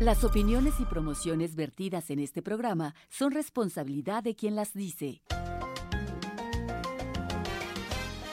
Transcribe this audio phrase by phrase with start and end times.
[0.00, 5.20] Las opiniones y promociones vertidas en este programa son responsabilidad de quien las dice.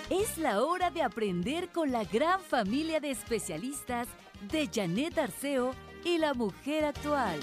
[0.09, 4.07] Es la hora de aprender con la gran familia de especialistas
[4.49, 5.73] de Janet Arceo
[6.05, 7.37] y la mujer actual.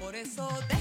[0.00, 0.75] Por eso déjate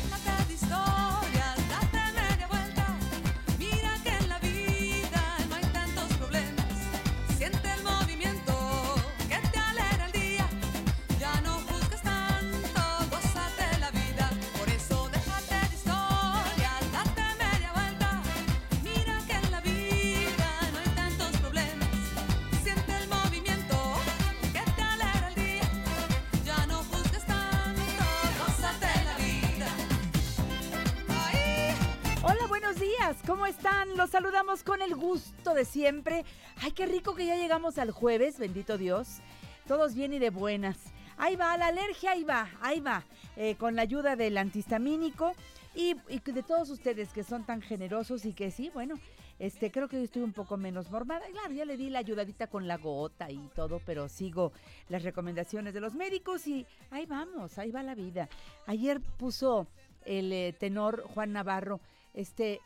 [33.45, 33.95] ¿Cómo están?
[33.95, 36.25] Los saludamos con el gusto de siempre.
[36.63, 39.19] Ay, qué rico que ya llegamos al jueves, bendito Dios.
[39.67, 40.77] Todos bien y de buenas.
[41.15, 43.03] Ahí va, la alergia, ahí va, ahí va.
[43.35, 45.33] Eh, con la ayuda del antihistamínico
[45.75, 48.95] y, y de todos ustedes que son tan generosos y que sí, bueno,
[49.37, 51.27] este, creo que hoy estoy un poco menos mormada.
[51.31, 54.53] Claro, ya le di la ayudadita con la gota y todo, pero sigo
[54.89, 58.27] las recomendaciones de los médicos y ahí vamos, ahí va la vida.
[58.65, 59.67] Ayer puso
[60.03, 61.79] el eh, tenor Juan Navarro,
[62.15, 62.59] este,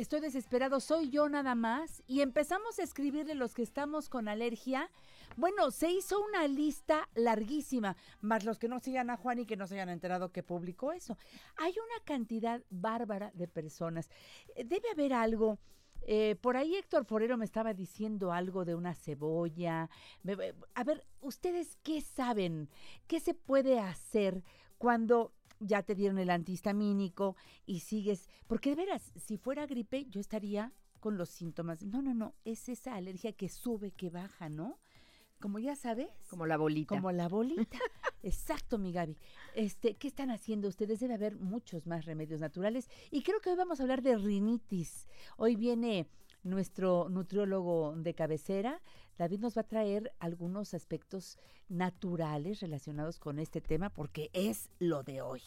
[0.00, 2.02] estoy desesperado, soy yo nada más.
[2.06, 4.90] Y empezamos a escribirle los que estamos con alergia.
[5.36, 9.56] Bueno, se hizo una lista larguísima, más los que no sigan a Juan y que
[9.56, 11.16] no se hayan enterado que publicó eso.
[11.56, 14.10] Hay una cantidad bárbara de personas.
[14.56, 15.58] Eh, Debe haber algo.
[16.02, 19.90] eh, por ahí Héctor Forero me estaba diciendo algo de una cebolla.
[20.26, 22.68] Eh, a ver, ¿ustedes qué saben?
[23.06, 24.42] ¿Qué se puede hacer
[24.78, 28.28] cuando ya te dieron el antihistamínico y sigues?
[28.46, 31.82] Porque de veras, si fuera gripe, yo estaría con los síntomas.
[31.82, 34.78] No, no, no, es esa alergia que sube, que baja, ¿no?
[35.40, 36.10] Como ya sabes.
[36.28, 36.94] Como la bolita.
[36.94, 37.78] Como la bolita.
[38.22, 39.16] Exacto, mi Gaby.
[39.54, 41.00] Este, ¿qué están haciendo ustedes?
[41.00, 42.90] Debe haber muchos más remedios naturales.
[43.10, 45.08] Y creo que hoy vamos a hablar de rinitis.
[45.38, 46.06] Hoy viene
[46.42, 48.82] nuestro nutriólogo de cabecera.
[49.20, 51.36] David nos va a traer algunos aspectos
[51.68, 55.42] naturales relacionados con este tema porque es lo de hoy.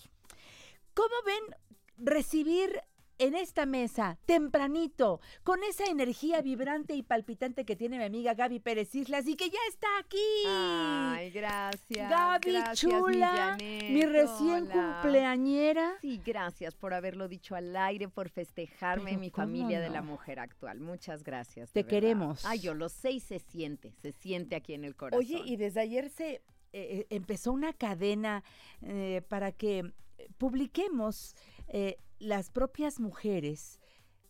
[0.94, 1.56] ¿Cómo ven
[1.97, 2.79] recibir
[3.18, 8.59] en esta mesa, tempranito, con esa energía vibrante y palpitante que tiene mi amiga Gaby
[8.59, 10.18] Pérez Islas y que ya está aquí?
[10.47, 12.09] Ay, gracias.
[12.09, 15.00] Gaby gracias, mi chula, Janet, mi recién hola.
[15.02, 15.97] cumpleañera.
[16.02, 20.02] Sí, gracias por haberlo dicho al aire, por festejarme Pero mi ¿cómo familia de la
[20.02, 20.79] mujer actual.
[20.79, 21.72] Muchas gracias.
[21.72, 22.46] Te queremos.
[22.46, 25.19] Ay, yo lo sé y se siente, se siente aquí en el corazón.
[25.19, 26.41] Oye, y desde ayer se eh,
[26.73, 28.44] eh, empezó una cadena
[28.81, 29.91] eh, para que
[30.38, 31.35] publiquemos
[31.68, 33.79] eh, las propias mujeres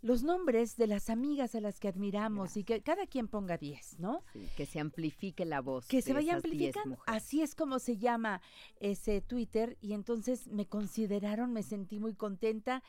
[0.03, 3.99] los nombres de las amigas a las que admiramos y que cada quien ponga 10,
[3.99, 4.21] ¿no?
[4.33, 5.87] Sí, que se amplifique la voz.
[5.87, 7.03] que se vaya esas 10 amplificando.
[7.07, 8.41] Así es como se llama
[8.81, 12.83] ese Twitter y entonces me consideraron, me sentí muy contenta,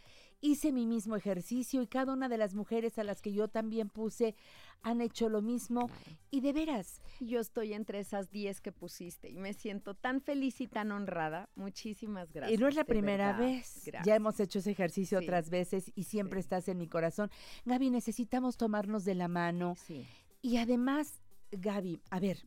[0.46, 3.88] hice mi mismo ejercicio y cada una de las mujeres a las que yo también
[3.88, 4.34] puse
[4.82, 5.88] han hecho lo mismo
[6.30, 10.60] y de veras, Yo estoy entre esas 10 que pusiste y me siento tan feliz
[10.60, 11.48] y tan honrada.
[11.54, 12.58] Muchísimas gracias.
[12.58, 13.46] y no es la primera verdad.
[13.54, 14.04] vez, Gracias.
[14.06, 15.24] ya hemos hecho ese ejercicio Sí.
[15.24, 16.44] otras veces y siempre Sí.
[16.44, 17.30] estás en mi corazón.
[17.64, 19.76] Gaby, necesitamos tomarnos de la mano.
[19.86, 20.04] Sí.
[20.42, 21.22] Y además,
[21.52, 22.44] Gaby, a ver,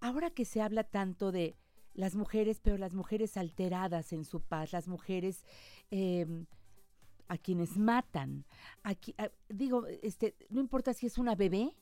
[0.00, 1.56] ahora que se habla tanto de
[1.94, 5.44] las mujeres, pero las mujeres alteradas en su paz, las mujeres
[5.92, 6.46] em,
[7.30, 8.44] a quienes matan,
[8.82, 11.76] a qui- a- digo, este, no importa si es una bebé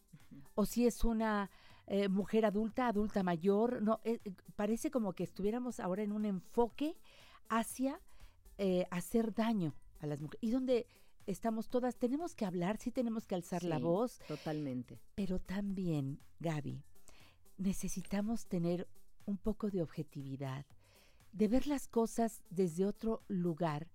[0.55, 1.51] o si es una
[1.91, 6.27] eh, mujer adulta, adulta mayor, no, eh, eh, parece como que estuviéramos ahora en un
[6.27, 6.99] enfoque
[7.49, 7.99] hacia
[8.59, 10.43] eh, hacer daño a las mujeres.
[10.43, 10.87] Y donde
[11.27, 15.01] estamos todas, tenemos que hablar, sí tenemos que alzar la voz, Totalmente.
[15.15, 16.83] pero también, Gaby,
[17.57, 18.87] necesitamos tener
[19.25, 20.67] un poco de objetividad,
[21.33, 23.89] de ver las cosas desde otro lugar,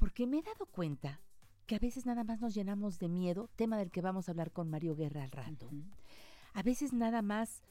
[0.00, 1.20] porque me he dado cuenta
[1.66, 4.50] que a veces nada más nos llenamos de miedo, tema del que vamos a hablar
[4.50, 5.70] con Mario Guerra al rato.
[6.54, 7.62] A veces nada más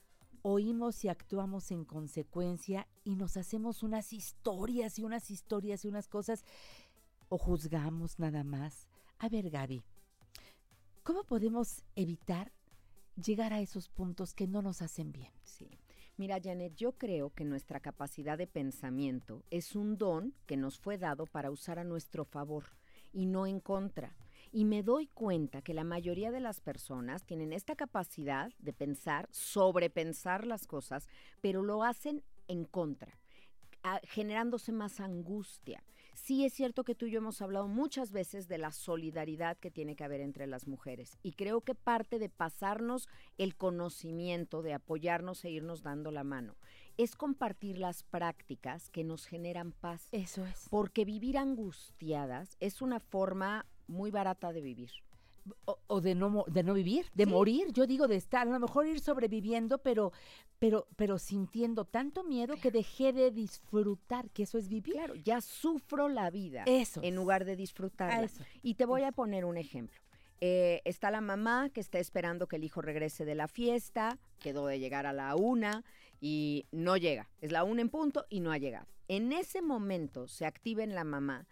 [0.44, 6.08] oímos y actuamos en consecuencia y nos hacemos unas historias y unas historias y unas
[6.08, 6.46] cosas
[7.30, 8.88] o juzgamos nada más.
[9.18, 9.84] A ver, Gaby,
[11.02, 12.54] ¿cómo podemos evitar
[13.16, 15.34] llegar a esos puntos que no nos hacen bien?
[15.42, 15.68] Sí.
[16.20, 20.98] Mira, Janet, yo creo que nuestra capacidad de pensamiento es un don que nos fue
[20.98, 22.66] dado para usar a nuestro favor
[23.14, 24.18] y no en contra.
[24.52, 29.30] Y me doy cuenta que la mayoría de las personas tienen esta capacidad de pensar,
[29.32, 31.08] sobrepensar las cosas,
[31.40, 33.18] pero lo hacen en contra,
[33.84, 35.82] a- generándose más angustia.
[36.14, 39.72] Sí es cierto que tú y yo hemos hablado muchas veces de la solidaridad que
[39.72, 43.08] tiene que haber entre las mujeres y creo que parte de pasarnos
[43.38, 46.56] el conocimiento, de apoyarnos e irnos dando la mano,
[46.98, 50.08] es compartir las prácticas que nos generan paz.
[50.12, 50.68] Eso es.
[50.70, 54.92] Porque vivir angustiadas es una forma muy barata de vivir.
[55.66, 57.30] O, o de, no, de no vivir, de Sí.
[57.30, 60.12] morir, yo digo de estar, a lo mejor ir sobreviviendo, pero,
[60.60, 64.94] pero, pero sintiendo tanto miedo que dejé de disfrutar, que eso es vivir.
[64.94, 68.24] Claro, ya sufro la vida Eso en lugar de disfrutarla.
[68.26, 68.44] Eso.
[68.62, 70.00] Y te voy a poner un ejemplo.
[70.42, 74.68] Eh, está la mamá que está esperando que el hijo regrese de la fiesta, quedó
[74.68, 75.84] de llegar a la una
[76.22, 77.30] y no llega.
[77.42, 78.88] Es la una en punto y no ha llegado.
[79.10, 81.46] En ese momento se activa en la mamá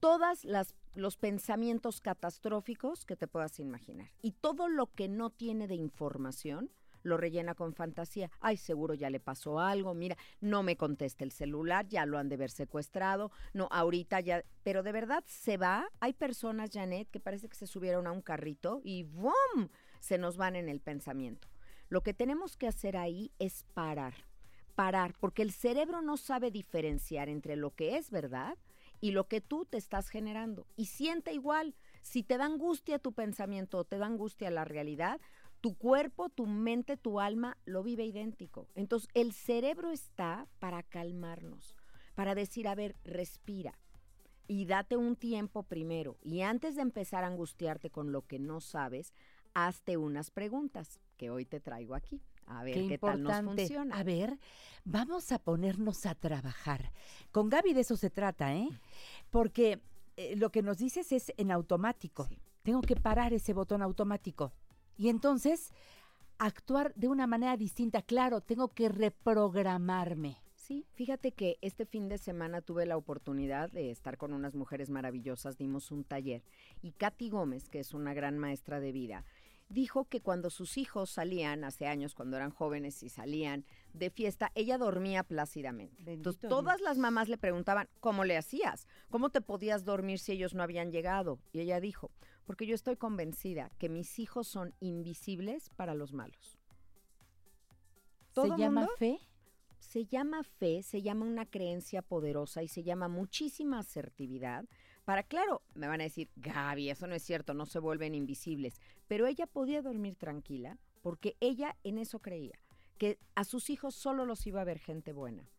[0.00, 5.68] todas las los pensamientos catastróficos que te puedas imaginar y todo lo que no tiene
[5.68, 6.70] de información
[7.02, 8.30] lo rellena con fantasía.
[8.40, 12.28] Ay, seguro ya le pasó algo, mira, no me contesta el celular, ya lo han
[12.28, 15.88] de ver secuestrado, no, ahorita ya, pero de verdad se va.
[16.00, 19.68] Hay personas, Janet, que parece que se subieron a un carrito y ¡bum!
[20.00, 21.48] se nos van en el pensamiento.
[21.88, 24.14] Lo que tenemos que hacer ahí es parar,
[24.74, 28.56] parar, porque el cerebro no sabe diferenciar entre lo que es verdad
[29.00, 30.66] y lo que tú te estás generando.
[30.76, 31.74] Y siente igual.
[32.02, 35.20] Si te da angustia tu pensamiento o te da angustia la realidad,
[35.60, 38.68] tu cuerpo, tu mente, tu alma lo vive idéntico.
[38.74, 41.76] Entonces, el cerebro está para calmarnos,
[42.14, 43.78] para decir, a ver, respira
[44.46, 46.16] y date un tiempo primero.
[46.22, 49.12] Y antes de empezar a angustiarte con lo que no sabes,
[49.54, 52.20] hazte unas preguntas que hoy te traigo aquí.
[52.50, 53.96] A ver Qué, qué, tal nos funciona.
[53.96, 54.38] A ver,
[54.84, 56.92] vamos a ponernos a trabajar.
[57.32, 58.68] Con Gaby de eso se trata, ¿eh?
[59.30, 59.80] Porque
[60.16, 62.24] eh, lo que nos dices es en automático.
[62.24, 62.38] Sí.
[62.62, 64.52] Tengo que parar ese botón automático.
[64.96, 65.72] Y entonces
[66.38, 68.02] actuar de una manera distinta.
[68.02, 70.38] Claro, tengo que reprogramarme.
[70.54, 74.88] Sí, fíjate que este fin de semana tuve la oportunidad de estar con unas mujeres
[74.88, 76.44] maravillosas, dimos un taller
[76.80, 79.24] y Katy Gómez, que es una gran maestra de vida,
[79.70, 83.64] dijo que cuando sus hijos salían, hace años, cuando eran jóvenes y salían
[83.94, 86.12] de fiesta, ella dormía plácidamente.
[86.12, 86.88] Entonces, todas Dios.
[86.88, 88.86] las mamás le preguntaban, ¿cómo le hacías?
[89.08, 91.38] ¿Cómo te podías dormir si ellos no habían llegado?
[91.52, 92.10] Y ella dijo,
[92.44, 96.58] porque yo estoy convencida que mis hijos son invisibles para los malos.
[98.26, 99.18] ¿Se ¿Todo llama fe?
[99.78, 104.64] Se llama fe, se llama una creencia poderosa y se llama muchísima asertividad.
[105.10, 108.80] Para, claro, me van a decir, Gaby, eso no es cierto, no se vuelven invisibles.
[109.08, 112.60] Pero ella podía dormir tranquila porque ella en eso creía,
[112.96, 115.50] que a sus hijos solo los iba a ver gente buena.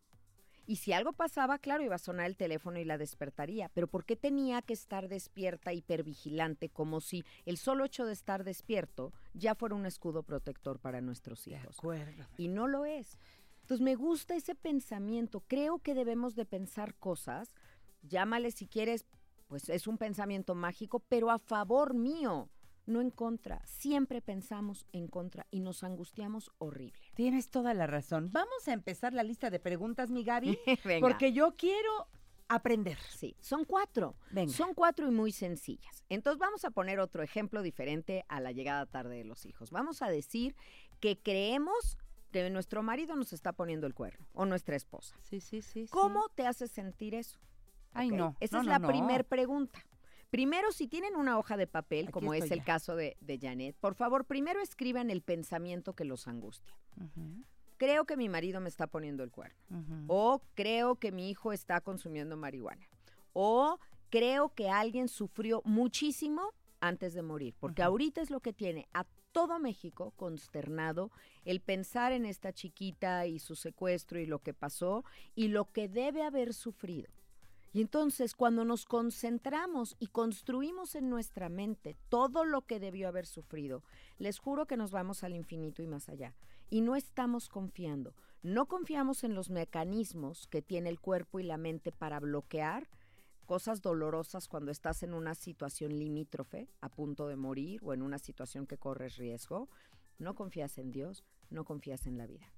[0.64, 3.68] Y si algo pasaba, claro, iba a sonar el teléfono y la despertaría.
[3.74, 8.44] Pero ¿por qué tenía que estar despierta, hipervigilante, como si el solo hecho de estar
[8.44, 11.78] despierto ya fuera un escudo protector para nuestros hijos?
[11.78, 12.24] acuerdo.
[12.38, 13.18] y no lo es.
[13.60, 15.42] Entonces me gusta ese pensamiento.
[15.46, 17.54] Creo que debemos de pensar cosas,
[18.00, 19.04] llámale si quieres,
[19.52, 22.48] pues es un pensamiento mágico, pero a favor mío,
[22.86, 23.60] no en contra.
[23.66, 26.98] Siempre pensamos en contra y nos angustiamos horrible.
[27.14, 28.30] Tienes toda la razón.
[28.32, 31.06] Vamos a empezar la lista de preguntas, mi Gaby, Venga.
[31.06, 31.90] porque yo quiero
[32.48, 32.96] aprender.
[33.14, 34.16] Sí, son cuatro.
[34.30, 34.50] Venga.
[34.50, 36.02] Son cuatro y muy sencillas.
[36.08, 39.70] Entonces vamos a poner otro ejemplo diferente a la llegada tarde de los hijos.
[39.70, 40.56] Vamos a decir
[40.98, 41.98] que creemos
[42.30, 45.14] que nuestro marido nos está poniendo el cuerno o nuestra esposa.
[45.20, 45.88] Sí, sí, sí.
[45.90, 47.38] ¿Cómo te hace sentir eso?
[47.92, 48.36] Ay, no.
[48.40, 48.88] Esa no, es no, la no.
[48.88, 49.84] primer pregunta.
[50.30, 53.76] Primero, si tienen una hoja de papel, Aquí como es el caso de, de Janet,
[53.76, 56.74] por favor, primero escriban el pensamiento que los angustia.
[57.76, 59.58] Creo que mi marido me está poniendo el cuerno.
[60.06, 62.88] O creo que mi hijo está consumiendo marihuana.
[63.34, 67.54] O creo que alguien sufrió muchísimo antes de morir.
[67.60, 71.10] Porque ahorita es lo que tiene a todo México consternado
[71.44, 75.88] el pensar en esta chiquita y su secuestro y lo que pasó y lo que
[75.88, 77.10] debe haber sufrido.
[77.72, 83.26] Y entonces cuando nos concentramos y construimos en nuestra mente todo lo que debió haber
[83.26, 83.82] sufrido,
[84.18, 86.34] les juro que nos vamos al infinito y más allá.
[86.68, 88.14] Y no estamos confiando.
[88.42, 92.88] No confiamos en los mecanismos que tiene el cuerpo y la mente para bloquear
[93.46, 98.18] cosas dolorosas cuando estás en una situación limítrofe, a punto de morir o en una
[98.18, 99.68] situación que corres riesgo.
[100.18, 102.52] No confías en Dios, no confías en la vida.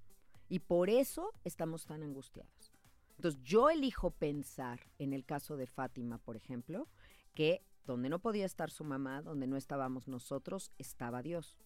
[0.49, 2.74] Y por eso estamos tan angustiados.
[3.17, 6.89] Entonces yo elijo pensar, en el caso de Fátima, por ejemplo,
[7.35, 11.59] que donde no podía estar su mamá, donde no estábamos nosotros, estaba Dios.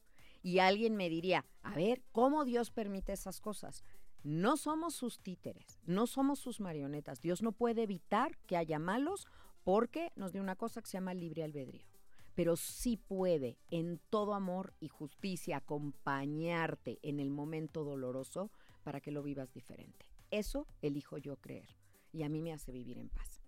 [0.42, 3.84] Y alguien me diría, a ver, ¿cómo Dios permite esas cosas?
[4.22, 7.20] No somos sus títeres, no somos sus marionetas.
[7.20, 9.26] Dios no puede evitar que haya malos
[9.64, 11.86] porque nos dio una cosa que se llama libre albedrío.
[12.34, 18.50] Pero sí puede, en todo amor y justicia, acompañarte en el momento doloroso
[18.84, 20.07] para que lo vivas diferente.
[20.30, 21.68] Eso elijo yo creer.
[22.12, 23.40] Y a mí me hace vivir en paz.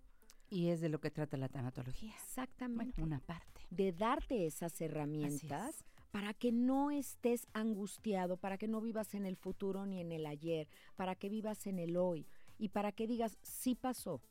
[0.49, 2.13] Y es de lo que trata la tanatología.
[2.13, 2.93] Exactamente.
[3.01, 3.61] Bueno, una parte.
[3.69, 9.37] de darte esas herramientas para que no estés angustiado, para que no vivas en el
[9.37, 13.37] futuro ni en el ayer, para que vivas en el hoy y para que digas,
[13.41, 14.21] sí pasó,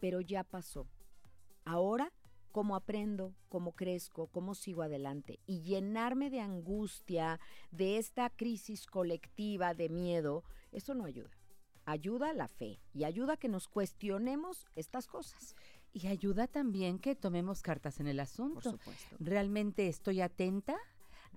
[0.00, 0.88] pero ya pasó.
[1.64, 2.12] Ahora,
[2.50, 3.36] ¿cómo aprendo?
[3.48, 4.26] ¿Cómo crezco?
[4.26, 5.38] ¿Cómo sigo adelante?
[5.46, 7.38] Y llenarme de angustia,
[7.70, 11.37] de esta crisis colectiva, de miedo, eso no ayuda.
[11.90, 15.56] Ayuda la fe y ayuda a que nos cuestionemos estas cosas.
[15.92, 18.70] Y ayuda también que tomemos cartas en el Por asunto.
[18.72, 19.16] supuesto.
[19.20, 20.76] realmente estoy atenta.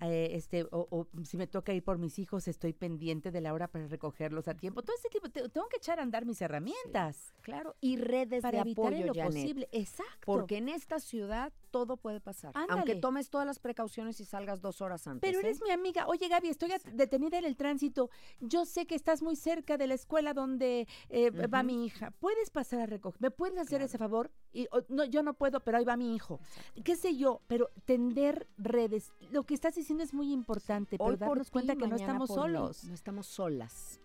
[0.02, 3.54] eh, este, o, o si me toca ir por mis hijos, estoy pendiente de la
[3.54, 4.82] hora para recogerlos a tiempo.
[4.82, 8.58] Todo este tipo, te- tengo que echar a andar mis herramientas Claro, y redes para
[8.58, 9.32] de evitar apoyo, en lo Janet.
[9.32, 9.70] posible.
[9.72, 10.22] Exacto.
[10.26, 12.54] Porque en esta ciudad todo puede pasar.
[12.70, 15.28] Aunque tomes todas las precauciones y salgas dos horas antes.
[15.28, 15.48] Pero ¿eh?
[15.48, 16.08] eres mi amiga.
[16.08, 18.10] Oye, Gaby, estoy detenida en el tránsito.
[18.40, 22.12] Yo sé que estás muy cerca de la escuela donde eh, va mi hija.
[22.20, 23.22] ¿Puedes pasar a recoger?
[23.22, 24.32] ¿Me puedes hacer ese favor?
[24.54, 26.40] Y, no, yo no puedo, pero ahí va mi hijo.
[26.84, 27.42] ¿Qué sé yo?
[27.48, 29.12] Pero tender redes.
[29.32, 32.30] Lo que estás diciendo es muy importante, pero Hoy por darnos cuenta que no estamos
[32.30, 32.36] mí.
[32.36, 32.84] solos.
[32.84, 34.02] No estamos solas.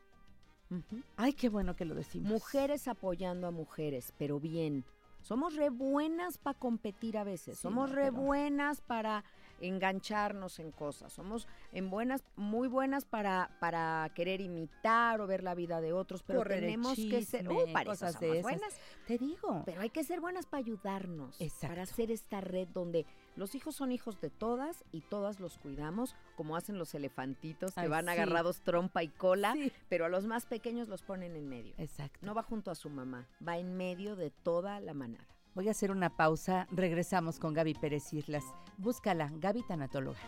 [1.16, 2.30] Ay, qué bueno que lo decimos.
[2.30, 4.84] Mujeres apoyando a mujeres, pero bien.
[5.26, 7.56] Somos re buenas para competir a veces.
[7.56, 9.24] Sí, Somos no, re pero- buenas para
[9.60, 11.12] engancharnos en cosas.
[11.12, 16.22] Somos en buenas, muy buenas para, para querer imitar o ver la vida de otros,
[16.22, 18.42] pero Correr tenemos que ser, uh, para eso cosas de esas.
[18.42, 18.80] buenas.
[19.08, 19.62] Te digo.
[19.64, 21.68] Pero hay que ser buenas para ayudarnos, Exacto.
[21.68, 23.04] para hacer esta red donde
[23.36, 27.80] los hijos son hijos de todas y todas los cuidamos, como hacen los elefantitos que
[27.80, 28.10] Ay, van sí.
[28.10, 29.70] agarrados trompa y cola, Sí.
[29.88, 31.74] pero a los más pequeños los ponen en medio.
[31.78, 32.18] Exacto.
[32.22, 35.26] No va junto a su mamá, va en medio de toda la manada.
[35.54, 36.66] Voy a hacer una pausa.
[36.70, 38.44] Regresamos con Gaby Pérez Islas.
[38.76, 40.18] Búscala, Gaby Tanatóloga.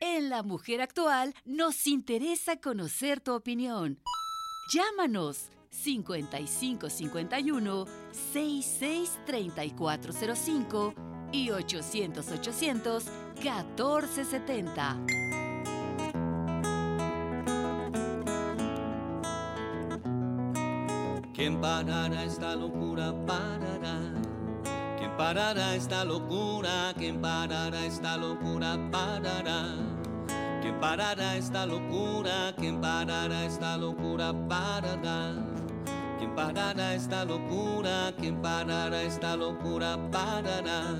[0.00, 3.98] En La Mujer Actual nos interesa conocer tu opinión.
[4.72, 7.84] Llámanos 5551
[8.32, 10.94] 663405
[11.32, 13.04] y 800 800
[13.42, 15.00] 1470.
[21.34, 23.12] ¿Quién parará esta locura?
[23.26, 23.98] Parará.
[24.96, 26.94] ¿Quién parará esta locura?
[26.96, 28.78] ¿Quién parará esta locura?
[28.92, 29.74] Parará.
[30.62, 32.54] ¿Quién parará esta locura?
[32.56, 34.32] ¿Quién parará esta locura?
[34.48, 35.53] Parará.
[36.24, 38.14] ¿Quién parará esta locura?
[38.18, 39.98] ¿Quién parará esta locura?
[40.10, 40.96] Parará.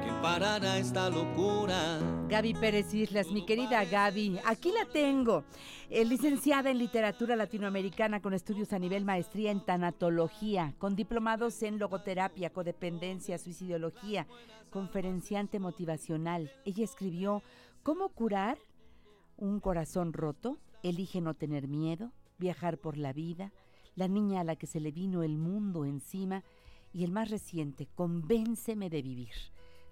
[0.00, 1.98] ¿Quién parará esta locura?
[2.28, 5.42] Gaby Pérez Islas, mi querida Gaby, aquí la tengo.
[5.90, 11.80] Eh, licenciada en literatura latinoamericana con estudios a nivel maestría en tanatología, con diplomados en
[11.80, 14.28] logoterapia, codependencia, suicidología,
[14.70, 16.52] conferenciante motivacional.
[16.64, 17.42] Ella escribió
[17.82, 18.58] ¿Cómo curar
[19.36, 20.60] un corazón roto?
[20.84, 23.52] Elige no tener miedo, viajar por la vida,
[23.96, 26.44] la niña a la que se le vino el mundo encima
[26.92, 29.34] y el más reciente, Convénceme de vivir.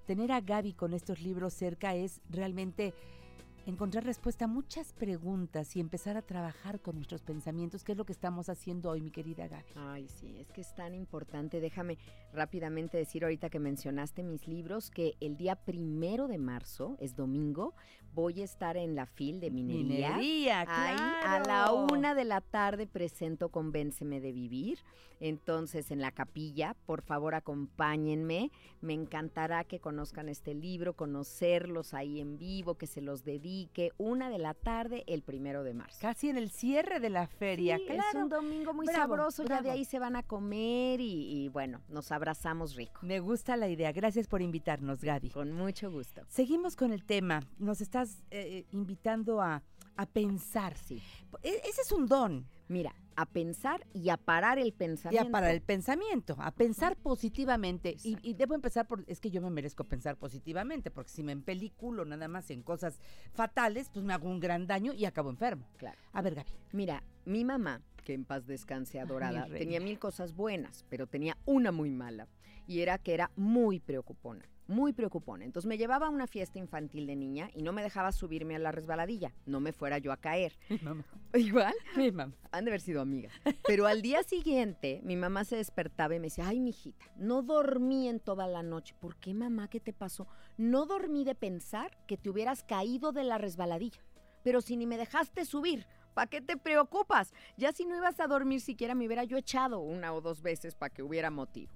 [0.06, 2.94] Tener a Gaby con estos libros cerca es realmente
[3.66, 8.04] encontrar respuesta a muchas preguntas y empezar a trabajar con nuestros pensamientos, que es lo
[8.04, 9.73] que estamos haciendo hoy, mi querida Gaby.
[9.76, 11.61] Ay, sí, es que es tan importante.
[11.61, 11.99] Déjame
[12.33, 17.75] rápidamente decir ahorita que mencionaste mis libros que el día primero de marzo, es domingo,
[18.14, 20.16] voy a estar en la FIL de minería.
[20.16, 21.87] Minería, Ahí a la claro.
[21.92, 24.78] una de la tarde presento Convénceme de Vivir.
[25.21, 28.50] Entonces, en la capilla, por favor, acompáñenme.
[28.80, 33.92] Me encantará que conozcan este libro, conocerlos ahí en vivo, que se los dedique.
[33.99, 35.99] Una de la tarde, el primero de marzo.
[36.00, 38.02] Casi en el cierre de la feria, Sí, claro.
[38.08, 41.49] Es un domingo muy Bravo, sabroso, ya de ahí se van a comer y, y,
[41.49, 43.00] bueno, nos abrazamos rico.
[43.02, 43.92] Me gusta la idea.
[43.92, 45.30] Gracias por invitarnos, Gaby.
[45.30, 46.23] Con mucho gusto.
[46.28, 47.40] Seguimos con el tema.
[47.58, 49.62] Nos estás eh, invitando a,
[49.97, 50.77] a pensar.
[50.77, 51.03] Sí.
[51.43, 52.47] E- ese es un don.
[52.69, 55.29] Mira, a pensar y a parar el Y pensamiento.
[55.29, 57.97] a para el pensamiento, a pensar positivamente.
[58.03, 61.33] Y, y debo empezar por, es que yo me merezco pensar positivamente, porque si me
[61.33, 62.99] empeliculo nada más en cosas
[63.33, 65.69] fatales, pues me hago un gran daño y acabo enfermo.
[65.77, 65.99] Claro.
[66.13, 66.51] A ver, Gaby.
[66.73, 71.71] Mira, mi mamá, que en paz descanse adorada, tenía mil cosas buenas, pero tenía una
[71.71, 72.29] muy mala.
[72.67, 75.44] y era que era muy preocupona, muy preocupona.
[75.44, 78.59] Entonces me llevaba a una fiesta infantil de niña y no me dejaba subirme a
[78.59, 80.56] la resbaladilla, no me fuera yo a caer.
[80.68, 81.04] Mi mamá.
[81.35, 82.33] Igual, Mi mamá.
[82.52, 83.33] han de haber sido amigas.
[83.66, 88.09] Pero al día siguiente, mi mamá se despertaba y me decía, ay, mijita, no dormí
[88.09, 88.94] en toda la noche.
[89.00, 89.68] ¿Por qué, mamá?
[89.68, 90.26] ¿Qué te pasó?
[90.56, 94.00] No dormí de pensar que te hubieras caído de la resbaladilla.
[94.42, 97.33] Pero si ni me dejaste subir, ¿para qué te preocupas?
[97.56, 100.75] Ya si no ibas a dormir siquiera me hubiera yo echado una o dos veces
[100.75, 101.73] para que hubiera motivo.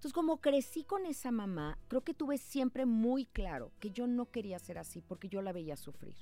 [0.00, 4.30] Entonces, como crecí con esa mamá, creo que tuve siempre muy claro que yo no
[4.30, 6.16] quería ser así porque yo la veía sufrir,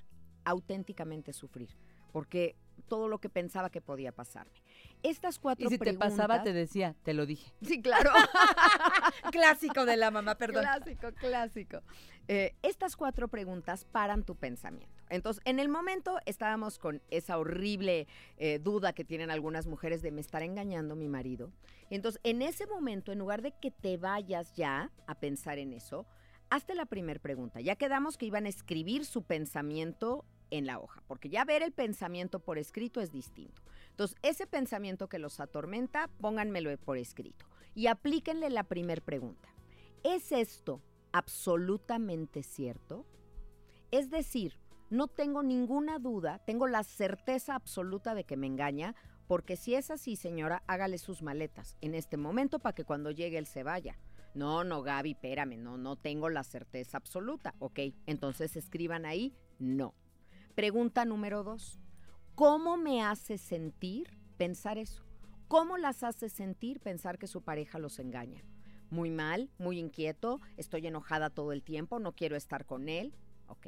[0.45, 1.69] auténticamente sufrir,
[2.11, 2.57] porque
[2.89, 4.65] todo lo que pensaba que podía pasarme.
[5.05, 6.11] Estas cuatro Y si te preguntas...
[6.11, 7.53] pasaba, te decía, te lo dije.
[7.63, 8.11] Sí, claro.
[9.31, 10.65] Clásico de la mamá, perdón.
[10.65, 11.83] Clásico, clásico.
[12.27, 14.98] Eh, estas cuatro preguntas paran tu pensamiento.
[15.11, 20.11] Entonces, en el momento estábamos con esa horrible eh, duda que tienen algunas mujeres de
[20.11, 21.51] me estar engañando mi marido.
[21.91, 26.07] Entonces, en ese momento, en lugar de que te vayas ya a pensar en eso,
[26.51, 27.61] hazte la primera pregunta.
[27.61, 31.73] Ya quedamos que iban a escribir su pensamiento en la hoja, porque ya ver el
[31.73, 33.63] pensamiento por escrito es distinto.
[33.91, 39.49] Entonces, ese pensamiento que los atormenta, pónganmelo por escrito y aplíquenle la primera pregunta.
[40.05, 40.81] ¿Es esto
[41.13, 43.05] absolutamente cierto?
[43.91, 44.59] Es decir,
[44.91, 48.95] no tengo ninguna duda, tengo la certeza absoluta de que me engaña,
[49.27, 53.39] porque si es así, señora, hágale sus maletas en este momento para que cuando llegue
[53.39, 53.99] él se vaya.
[54.35, 57.55] No, no, Gaby, espérame, no, no tengo la certeza absoluta.
[57.59, 59.95] Ok, entonces escriban ahí, no.
[60.55, 61.79] Pregunta número dos.
[62.35, 65.05] ¿Cómo me hace sentir pensar eso?
[65.49, 68.45] ¿Cómo las hace sentir pensar que su pareja los engaña?
[68.91, 73.15] Muy mal, muy inquieto, estoy enojada todo el tiempo, no quiero estar con él.
[73.49, 73.67] Ok.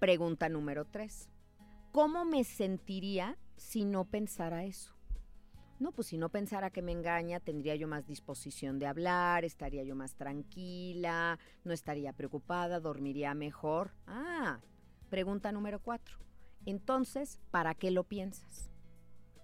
[0.00, 1.28] Pregunta número tres.
[1.92, 4.94] ¿Cómo me sentiría si no pensara eso?
[5.78, 9.84] No, pues si no pensara que me engaña, tendría yo más disposición de hablar, estaría
[9.84, 13.92] yo más tranquila, no estaría preocupada, dormiría mejor.
[14.06, 14.60] Ah,
[15.10, 16.16] pregunta número cuatro.
[16.64, 18.70] Entonces, ¿para qué lo piensas?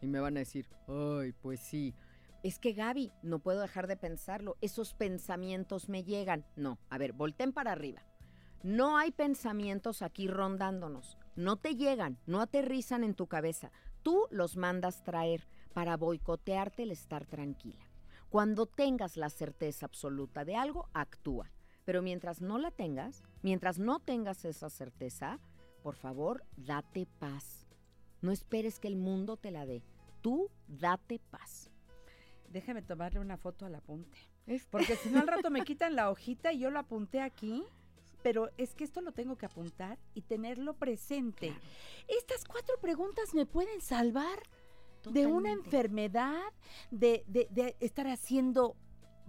[0.01, 1.95] Y me van a decir, ay, pues sí.
[2.43, 4.57] Es que Gaby, no puedo dejar de pensarlo.
[4.63, 6.47] Esos pensamientos me llegan.
[6.57, 8.03] No, a ver, volteen para arriba.
[8.67, 11.17] No hay pensamientos aquí rondándonos.
[11.37, 13.71] No te llegan, no aterrizan en tu cabeza.
[14.03, 17.85] Tú los mandas traer para boicotearte el estar tranquila.
[18.29, 21.53] Cuando tengas la certeza absoluta de algo, actúa.
[21.85, 25.39] Pero mientras no la tengas, mientras no tengas esa certeza,
[25.85, 27.69] por favor, date paz.
[28.21, 29.85] No esperes que el mundo te la dé.
[30.23, 31.71] Tú date paz.
[32.49, 34.19] Déjame tomarle una foto al apunte.
[34.73, 37.63] Porque si no al rato me quitan la hojita y yo lo apunté aquí.
[38.27, 41.55] Pero es que esto lo tengo que apuntar y tenerlo presente.
[42.09, 44.41] Estas cuatro preguntas me pueden salvar
[45.09, 46.43] de una enfermedad,
[46.91, 48.75] de, de- de estar haciendo...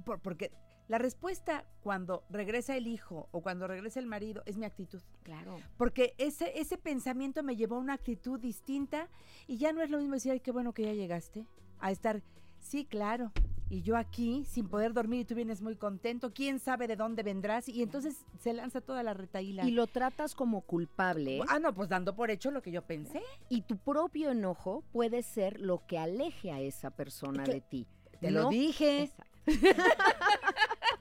[0.03, 0.49] por- porque
[0.87, 5.03] la respuesta cuando regresa el hijo o cuando regresa el marido es mi actitud.
[5.21, 5.59] Claro.
[5.77, 9.09] Porque ese, ese pensamiento me llevó a una actitud distinta
[9.45, 11.45] y ya no es lo mismo decir, ay, qué bueno que ya llegaste,
[11.77, 12.23] a estar,
[12.57, 13.31] sí, claro,
[13.69, 17.23] y yo aquí sin poder dormir y tú vienes muy contento, quién sabe de dónde
[17.23, 19.65] vendrás y entonces se lanza toda la retaíla.
[19.65, 21.41] Y lo tratas como culpable.
[21.49, 23.21] Ah, no, pues dando por hecho lo que yo pensé.
[23.49, 27.87] Y tu propio enojo puede ser lo que aleje a esa persona de ti.
[28.19, 29.03] Te lo dije.
[29.03, 29.37] Exacto.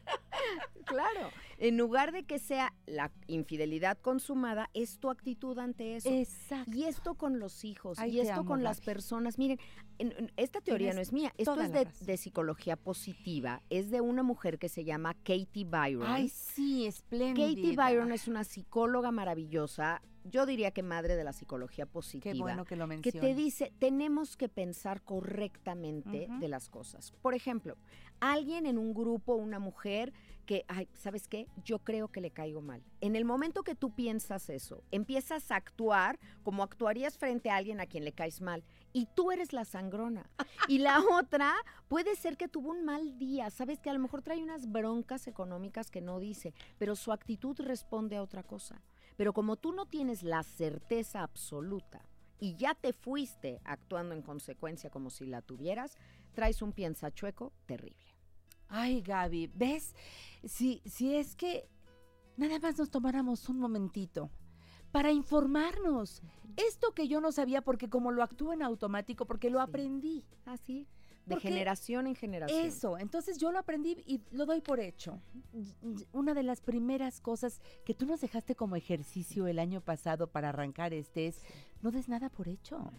[0.84, 1.30] claro.
[1.58, 6.10] En lugar de que sea la infidelidad consumada, es tu actitud ante eso.
[6.10, 6.70] Exacto.
[6.74, 9.38] Y esto con los hijos, Ay, y esto amo, con las personas.
[9.38, 9.58] Miren,
[9.98, 13.62] en- en- esta teoría Tienes no es mía, esto es de, psicología positiva.
[13.70, 16.06] Es de una mujer que se llama Katie Byron.
[16.06, 17.46] Ay, sí, espléndida.
[17.48, 22.32] Katie Byron es una psicóloga maravillosa, yo diría que madre de la psicología positiva.
[22.34, 23.20] Qué bueno que lo que mencionas.
[23.20, 27.12] te dice, tenemos que pensar correctamente de las cosas.
[27.22, 27.76] Por ejemplo,
[28.20, 30.12] alguien en un grupo, una mujer
[30.46, 31.46] que, ay, ¿sabes qué?
[31.64, 32.82] Yo creo que le caigo mal.
[33.00, 37.80] En el momento que tú piensas eso, empiezas a actuar como actuarías frente a alguien
[37.80, 38.64] a quien le caes mal.
[38.92, 40.30] Y tú eres la sangrona.
[40.68, 41.54] Y la otra
[41.86, 43.50] puede ser que tuvo un mal día.
[43.50, 47.56] Sabes que a lo mejor trae unas broncas económicas que no dice, pero su actitud
[47.60, 48.82] responde a otra cosa.
[49.16, 52.04] Pero como tú no tienes la certeza absoluta
[52.38, 55.96] y ya te fuiste actuando en consecuencia como si la tuvieras,
[56.34, 58.15] traes un piensachueco terrible.
[58.68, 59.94] Ay, Gaby, ¿ves?
[60.44, 61.68] Si, si es que
[62.36, 64.30] nada más nos tomáramos un momentito
[64.92, 66.22] para informarnos.
[66.56, 69.64] Esto que yo no sabía, porque como lo actúo en automático, porque lo Sí.
[69.68, 70.24] aprendí.
[70.46, 70.86] Así,
[71.26, 72.64] de Porque generación en generación.
[72.66, 75.20] Eso, entonces yo lo aprendí y lo doy por hecho.
[76.12, 80.50] Una de las primeras cosas que tú nos dejaste como ejercicio el año pasado para
[80.50, 81.42] arrancar este es,
[81.82, 82.92] no des nada por hecho.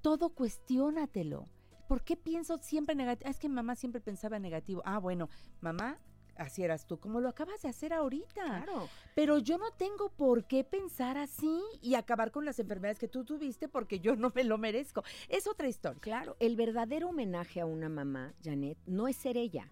[0.00, 1.44] Todo cuestiónatelo.
[1.86, 3.30] ¿Por qué pienso siempre negativo?
[3.30, 4.82] Es que mamá siempre pensaba negativo.
[4.84, 5.28] Ah, bueno,
[5.60, 5.98] mamá,
[6.36, 8.42] así eras tú, como lo acabas de hacer ahorita.
[8.64, 8.88] Claro.
[9.14, 13.24] Pero yo no tengo por qué pensar así y acabar con las enfermedades que tú
[13.24, 15.02] tuviste porque yo no me lo merezco.
[15.28, 16.00] Es otra historia.
[16.00, 19.70] Claro, el verdadero homenaje a una mamá, Janet, no es ser ella,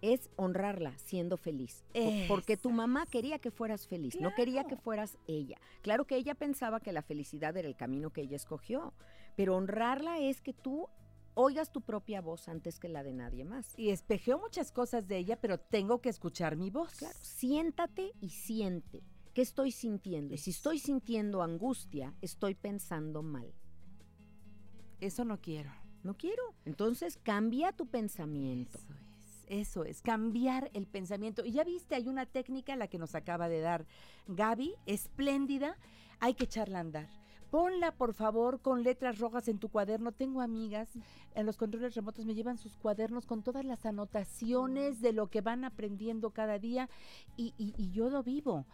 [0.00, 1.84] es honrarla siendo feliz.
[1.92, 5.58] Po- Porque tu mamá quería que fueras feliz, no quería que fueras ella.
[5.82, 8.92] Claro que ella pensaba que la felicidad era el camino que ella escogió,
[9.36, 10.88] pero honrarla es que tú
[11.34, 13.78] oigas tu propia voz antes que la de nadie más.
[13.78, 16.94] Y espejeo muchas cosas de ella, pero tengo que escuchar mi voz.
[16.96, 19.02] Claro, siéntate y siente.
[19.34, 20.34] ¿Qué estoy sintiendo?
[20.34, 23.52] Y si estoy sintiendo angustia, estoy pensando mal.
[25.00, 25.72] Eso no quiero.
[26.02, 26.42] No quiero.
[26.64, 28.78] Entonces cambia tu pensamiento.
[28.78, 31.44] Eso es, eso es, cambiar el pensamiento.
[31.44, 33.86] Y ya viste, hay una técnica, la que nos acaba de dar
[34.26, 35.78] Gaby, espléndida,
[36.20, 37.21] hay que echarla a andar.
[37.52, 40.10] Ponla, por favor, con letras rojas en tu cuaderno.
[40.12, 40.88] Tengo amigas
[41.34, 45.42] en los controles remotos, me llevan sus cuadernos con todas las anotaciones de lo que
[45.42, 46.88] van aprendiendo cada día
[47.36, 48.64] y, y- y yo lo vivo.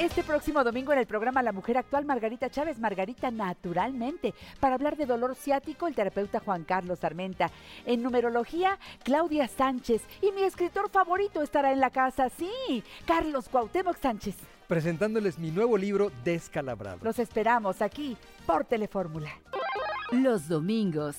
[0.03, 4.97] Este próximo domingo en el programa La Mujer Actual, Margarita Chávez, Margarita Naturalmente, para hablar
[4.97, 7.53] de dolor ciático, el terapeuta Juan Carlos Armenta.
[7.87, 10.03] En numerología, Claudia Sánchez.
[10.21, 14.35] Y mi escritor favorito estará en la casa, sí, Carlos Cuauhtémoc Sánchez.
[14.67, 16.99] presentándoles mi nuevo libro Descalabrado.
[17.03, 19.31] Los esperamos aquí por Telefórmula.
[20.11, 21.19] Los domingos,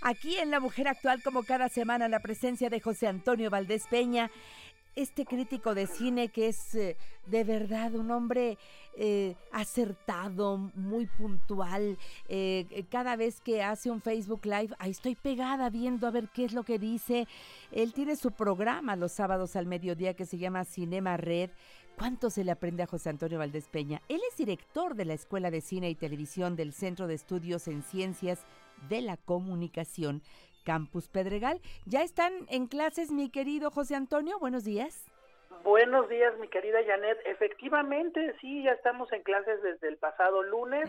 [0.00, 4.30] Aquí en La Mujer Actual, como cada semana, la presencia de José Antonio Valdés Peña,
[4.94, 8.56] este crítico de cine que es eh, de verdad un hombre
[8.96, 11.98] eh, acertado, muy puntual.
[12.28, 16.46] Eh, cada vez que hace un Facebook Live, ahí estoy pegada viendo a ver qué
[16.46, 17.28] es lo que dice.
[17.72, 21.50] Él tiene su programa los sábados al mediodía que se llama Cinema Red.
[21.98, 24.02] ¿Cuánto se le aprende a José Antonio Valdés Peña?
[24.08, 27.82] Él es director de la Escuela de Cine y Televisión del Centro de Estudios en
[27.82, 28.44] Ciencias
[28.88, 30.22] de la Comunicación,
[30.64, 31.60] Campus Pedregal.
[31.86, 34.38] ¿Ya están en clases, mi querido José Antonio?
[34.38, 35.04] Buenos días.
[35.64, 37.18] Buenos días, mi querida Janet.
[37.24, 40.88] Efectivamente, sí, ya estamos en clases desde el pasado lunes,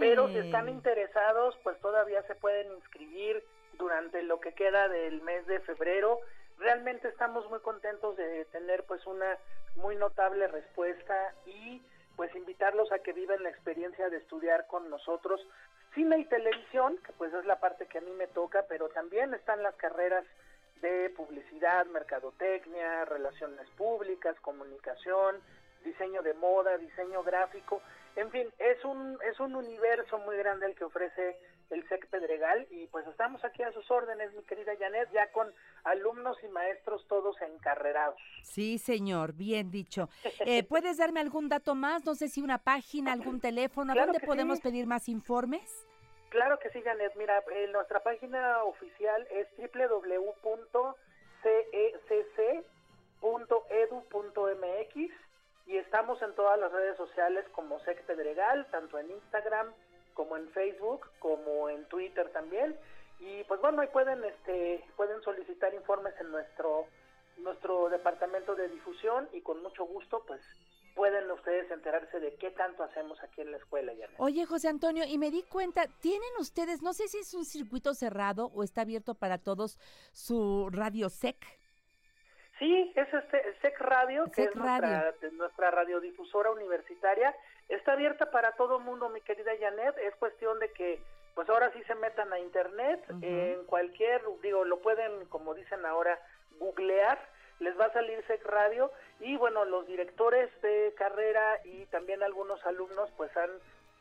[0.00, 0.72] pero si están Eh.
[0.72, 3.42] interesados, pues todavía se pueden inscribir
[3.78, 6.18] durante lo que queda del mes de febrero.
[6.58, 9.38] Realmente estamos muy contentos de tener pues una
[9.76, 11.82] muy notable respuesta y
[12.16, 15.46] pues invitarlos a que vivan la experiencia de estudiar con nosotros
[15.96, 19.32] cine y televisión, que pues es la parte que a mí me toca, pero también
[19.34, 20.24] están las carreras
[20.82, 25.40] de publicidad, mercadotecnia, relaciones públicas, comunicación,
[25.84, 27.80] diseño de moda, diseño gráfico,
[28.16, 31.38] en fin, es un es un universo muy grande el que ofrece
[31.70, 35.52] el SEC Pedregal y pues estamos aquí a sus órdenes, mi querida Janet, ya con
[35.84, 38.16] alumnos y maestros todos encarrerados.
[38.42, 40.08] Sí, señor, bien dicho.
[40.40, 42.04] Eh, ¿Puedes darme algún dato más?
[42.04, 43.92] No sé si una página, algún teléfono.
[43.92, 44.62] ¿A Claro dónde podemos sí.
[44.64, 45.86] pedir más informes?
[46.30, 47.14] Claro que sí, Janet.
[47.16, 49.48] Mira, eh, nuestra página oficial es
[53.86, 55.25] www.cecc.edu.mx
[55.66, 59.72] y estamos en todas las redes sociales como SEC Pedregal, tanto en Instagram
[60.14, 62.76] como en Facebook, como en Twitter también.
[63.18, 66.86] Y pues bueno, ahí pueden, este, pueden solicitar informes en nuestro,
[67.38, 70.40] nuestro departamento de difusión y con mucho gusto, pues
[70.94, 74.16] pueden ustedes enterarse de qué tanto hacemos aquí en la escuela, Janet.
[74.18, 77.92] Oye, José Antonio, y me di cuenta, ¿tienen ustedes, no sé si es un circuito
[77.92, 79.78] cerrado o está abierto para todos,
[80.12, 81.36] su radio SEC?
[82.58, 87.34] Sí, es este SEC Radio, que es nuestra, nuestra radiodifusora universitaria.
[87.68, 89.96] Está abierta para todo mundo, mi querida Janet.
[89.98, 90.98] Es cuestión de que,
[91.34, 93.04] pues ahora sí se metan a internet.
[93.20, 96.18] En cualquier, digo, lo pueden, como dicen ahora,
[96.58, 97.18] googlear.
[97.60, 98.90] Les va a salir SEC Radio.
[99.20, 103.50] Y bueno, los directores de carrera y también algunos alumnos, pues han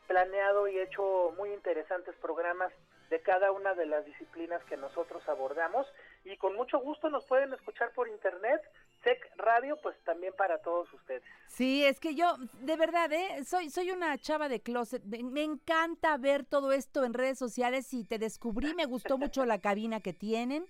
[0.07, 2.71] planeado y hecho muy interesantes programas
[3.09, 5.87] de cada una de las disciplinas que nosotros abordamos
[6.25, 8.61] y con mucho gusto nos pueden escuchar por internet,
[9.03, 11.23] SEC Radio, pues también para todos ustedes.
[11.47, 13.45] Sí, es que yo, de verdad, ¿eh?
[13.45, 15.03] soy, soy una chava de closet.
[15.03, 19.45] Me, me encanta ver todo esto en redes sociales y te descubrí, me gustó mucho
[19.45, 20.65] la cabina que tienen.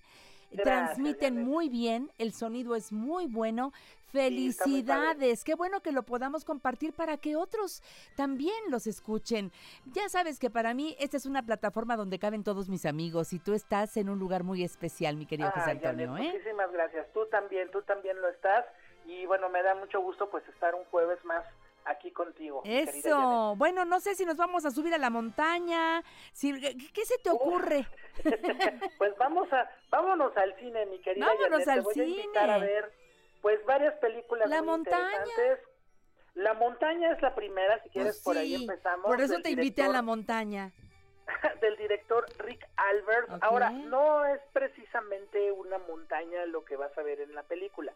[0.52, 3.72] Gracias, Transmiten muy bien, el sonido es muy bueno.
[4.16, 7.82] Felicidades, qué bueno que lo podamos compartir para que otros
[8.16, 9.52] también los escuchen.
[9.92, 13.38] Ya sabes que para mí esta es una plataforma donde caben todos mis amigos y
[13.38, 16.32] tú estás en un lugar muy especial, mi querido José Janet, Antonio, ¿eh?
[16.32, 17.06] Muchísimas gracias.
[17.12, 18.64] Tú también, tú también lo estás.
[19.04, 21.44] Y bueno, me da mucho gusto pues estar un jueves más
[21.84, 22.62] aquí contigo.
[22.64, 23.54] Eso.
[23.56, 26.02] Bueno, no sé si nos vamos a subir a la montaña.
[26.32, 27.86] Si, ¿qué, se te ocurre?
[28.98, 31.66] pues vamos a, vámonos al cine, mi querida Vámonos Janet.
[31.66, 32.66] Te al voy a invitar a cine.
[32.66, 33.05] ver
[33.46, 35.08] pues varias películas La muy montaña.
[35.08, 35.68] interesantes.
[36.34, 39.06] La montaña es la primera, si quieres Pues por ahí empezamos.
[39.06, 40.72] Por eso te invité a la montaña.
[41.60, 43.28] del director Rick Albert.
[43.42, 47.92] Ahora, no es precisamente una montaña lo que vas a ver en la película.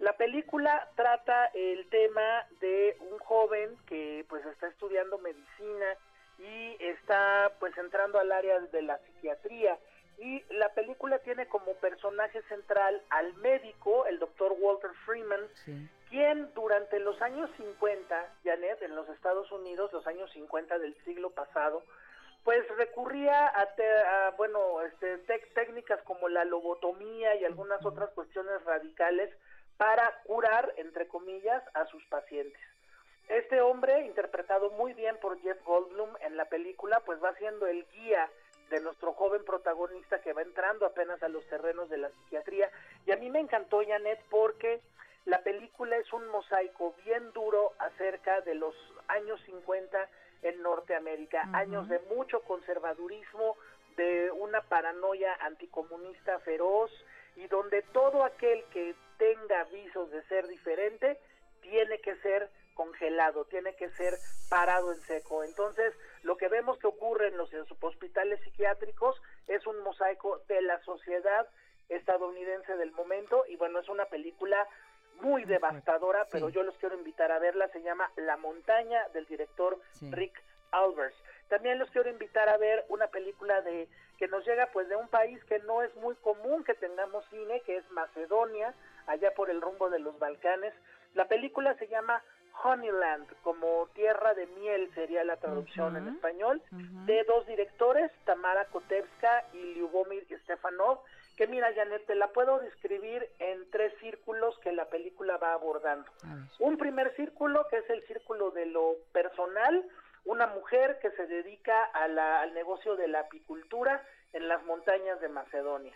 [0.00, 5.96] La película trata el tema de un joven que pues está estudiando medicina
[6.38, 9.78] y está pues entrando al área de la psiquiatría
[10.20, 15.88] y la película tiene como personaje central al médico, el doctor Walter Freeman, Sí.
[16.10, 21.30] quien durante los años 50, Janet, en los Estados Unidos, los años 50 del siglo
[21.30, 21.82] pasado,
[22.44, 28.10] pues recurría a, te- a, bueno, este, tec- técnicas como la lobotomía y algunas otras
[28.10, 29.30] cuestiones radicales
[29.76, 32.60] para curar, entre comillas, a sus pacientes.
[33.28, 37.86] Este hombre, interpretado muy bien por Jeff Goldblum en la película, pues va siendo el
[37.92, 38.28] guía
[38.70, 42.70] de nuestro joven protagonista que va entrando apenas a los terrenos de la psiquiatría.
[43.04, 44.80] Y a mí me encantó, Janet, porque
[45.26, 48.74] la película es un mosaico bien duro acerca de los
[49.08, 50.08] años 50
[50.42, 53.56] en Norteamérica, años de mucho conservadurismo,
[53.96, 56.90] de una paranoia anticomunista feroz
[57.36, 61.18] y donde todo aquel que tenga avisos de ser diferente
[61.60, 64.14] tiene que ser congelado, tiene que ser
[64.48, 65.44] parado en seco.
[65.44, 70.78] Entonces, lo que vemos que ocurre en los hospitales psiquiátricos es un mosaico de la
[70.84, 71.48] sociedad
[71.88, 74.66] estadounidense del momento y bueno, es una película
[75.20, 79.78] muy devastadora, pero yo los quiero invitar a verla, se llama La montaña del director
[79.92, 80.10] Sí.
[80.12, 81.14] Rick Albers.
[81.48, 85.08] También los quiero invitar a ver una película de que nos llega pues de un
[85.08, 88.74] país que no es muy común que tengamos cine, que es Macedonia,
[89.06, 90.72] allá por el rumbo de los Balcanes.
[91.14, 92.22] La película se llama
[92.62, 96.62] Honeyland, como tierra de miel sería la traducción en español,
[97.06, 101.00] de dos directores, Tamara Kotevska y Lyubomir Stefanov,
[101.36, 106.10] que mira, Janet, te la puedo describir en tres círculos que la película va abordando.
[106.58, 109.82] Un primer círculo, que es el círculo de lo personal,
[110.26, 115.18] una mujer que se dedica a la- al negocio de la apicultura en las montañas
[115.20, 115.94] de Macedonia.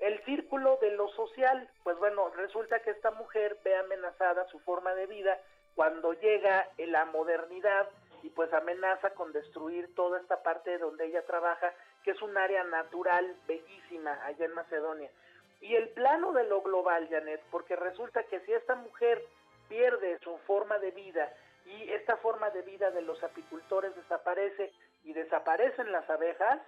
[0.00, 4.92] El círculo de lo social, pues bueno, resulta que esta mujer ve amenazada su forma
[4.94, 5.38] de vida
[5.74, 7.88] cuando llega la modernidad
[8.22, 12.64] y pues amenaza con destruir toda esta parte donde ella trabaja, que es un área
[12.64, 15.10] natural bellísima allá en Macedonia.
[15.60, 19.22] Y el plano de lo global, Janet, porque resulta que si esta mujer
[19.68, 21.32] pierde su forma de vida
[21.66, 24.72] y esta forma de vida de los apicultores desaparece
[25.04, 26.60] y desaparecen las abejas,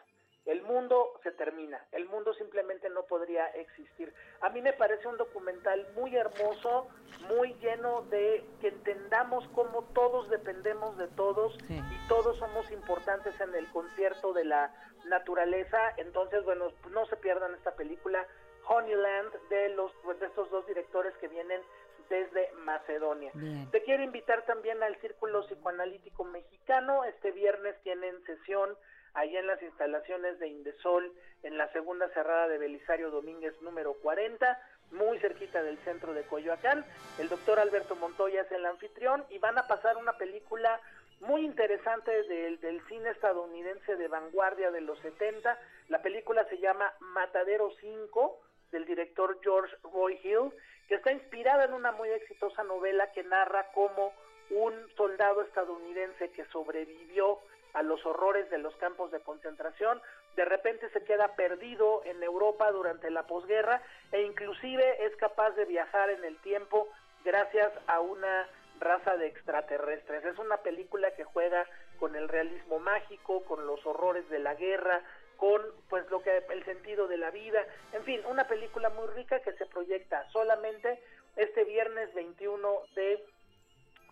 [0.47, 4.13] el mundo se termina, el mundo simplemente no podría existir.
[4.41, 6.89] A mí me parece un documental muy hermoso,
[7.29, 11.75] muy lleno de que entendamos cómo todos dependemos de todos Sí.
[11.79, 14.73] y todos somos importantes en el concierto de la
[15.07, 15.79] naturaleza.
[15.97, 18.27] Entonces, bueno, no se pierdan esta película
[18.69, 21.61] Honeyland de los de estos dos directores que vienen
[22.09, 23.31] desde Macedonia.
[23.35, 23.69] Bien.
[23.73, 27.05] Te quiero invitar también al Círculo Psicoanalítico Mexicano.
[27.05, 28.77] Este viernes tienen sesión
[29.17, 34.61] allá en las instalaciones de Indesol, en la segunda cerrada de Belisario Domínguez número 40,
[34.93, 36.85] muy cerquita del centro de Coyoacán.
[37.19, 40.81] El doctor Alberto Montoya es el anfitrión y van a pasar una película
[41.21, 45.59] muy interesante del, del cine estadounidense de vanguardia de los 70.
[45.89, 50.53] La película se llama Matadero 5 del director George Roy Hill,
[50.89, 54.13] que está inspirada en una muy exitosa novela que narra cómo
[54.51, 57.41] un soldado estadounidense que sobrevivió
[57.77, 60.01] a los horrores de los campos de concentración,
[60.35, 65.67] de repente se queda perdido en Europa durante la posguerra e inclusive es capaz de
[65.67, 66.89] viajar en el tiempo
[67.23, 68.49] gracias a una
[68.81, 70.25] raza de extraterrestres.
[70.25, 71.67] Es una película que juega
[71.99, 75.03] con el realismo mágico, con los horrores de la guerra,
[75.37, 75.61] con
[75.91, 77.63] pues lo que el sentido de la vida,
[77.93, 80.99] en fin, una película muy rica que se proyecta solamente
[81.37, 83.23] este viernes 21 de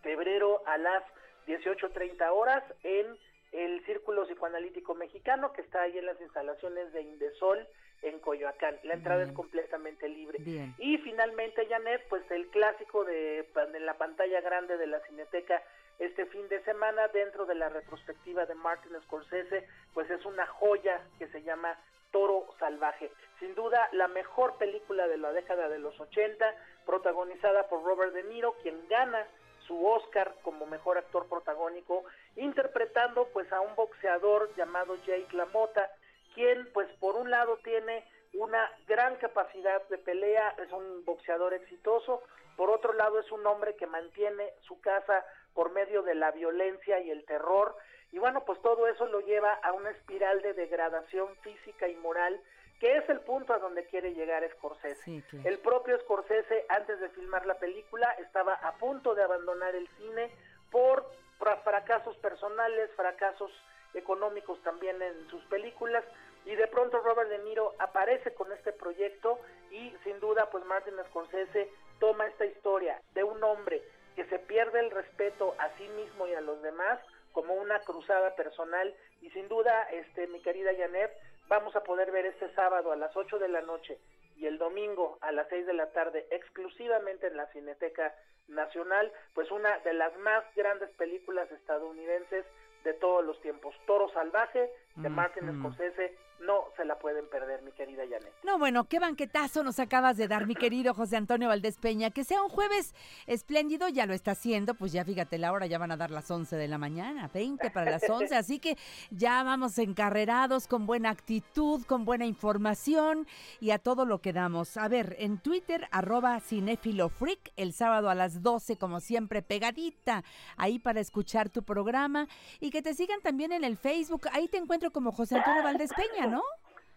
[0.03, 1.03] febrero a las
[1.47, 3.19] 18.30 horas en
[3.55, 7.67] el Círculo Psicoanalítico Mexicano que está ahí en las instalaciones de Indesol
[8.03, 8.77] en Coyoacán.
[8.83, 9.31] La entrada Bien.
[9.31, 10.39] es completamente libre.
[10.41, 10.75] Bien.
[10.79, 15.63] Y finalmente, Janet, pues el clásico de, de la pantalla grande de la Cineteca
[16.01, 21.01] este fin de semana dentro de la retrospectiva de Martin Scorsese, pues es una joya
[21.19, 21.79] que se llama
[22.11, 23.13] Toro Salvaje.
[23.39, 26.53] Sin duda, la mejor película de la década de los 80,
[26.85, 29.25] protagonizada por Robert De Niro, quien gana
[29.67, 32.05] su Oscar como mejor actor protagónico,
[32.37, 35.91] interpretando pues a un boxeador llamado Jake LaMotta,
[36.35, 38.05] quien pues por un lado tiene
[38.35, 42.23] una gran capacidad de pelea, es un boxeador exitoso,
[42.57, 47.01] por otro lado es un hombre que mantiene su casa por medio de la violencia
[47.01, 47.77] y el terror,
[48.11, 52.41] y bueno, pues todo eso lo lleva a una espiral de degradación física y moral,
[52.81, 55.03] que es el punto a donde quiere llegar Scorsese.
[55.05, 55.49] Sí, claro.
[55.49, 60.31] El propio Scorsese, antes de filmar la película, estaba a punto de abandonar el cine
[60.71, 61.09] por
[61.39, 63.51] fra- fracasos personales, fracasos
[63.95, 66.05] económicos también en sus películas,
[66.45, 69.39] y de pronto Robert De Niro aparece con este proyecto
[69.71, 71.71] y sin duda pues Martin Scorsese
[72.01, 73.83] toma esta historia de un hombre
[74.15, 77.01] que se pierde el respeto a sí mismo y a los demás
[77.33, 81.13] como una cruzada personal y sin duda este mi querida Janet
[81.49, 83.99] vamos a poder ver este sábado a las 8 de la noche
[84.37, 88.15] y el domingo a las 6 de la tarde exclusivamente en la Cineteca
[88.49, 92.45] Nacional pues una de las más grandes películas estadounidenses
[92.85, 95.59] de todos los tiempos Toro Salvaje de Martin.
[95.59, 100.17] Scorsese no se la pueden perder mi querida Janet No, bueno, qué banquetazo nos acabas
[100.17, 102.11] de dar, mi querido José Antonio Valdés Peña.
[102.11, 102.95] Que sea un jueves
[103.27, 106.31] espléndido, ya lo está haciendo, pues ya fíjate la hora, ya van a dar las
[106.31, 108.77] 11 de la mañana, 20 para las 11, así que
[109.11, 113.27] ya vamos encarrerados, con buena actitud, con buena información
[113.61, 114.77] y a todo lo que damos.
[114.77, 120.25] A ver, en Twitter, arroba cinefilofreak, el sábado a las 12, como siempre, pegadita,
[120.57, 122.29] ahí para escuchar tu programa
[122.61, 125.91] y que te sigan también en el Facebook, ahí te encuentro como José Antonio Valdés
[125.95, 126.34] Peña, ¿no?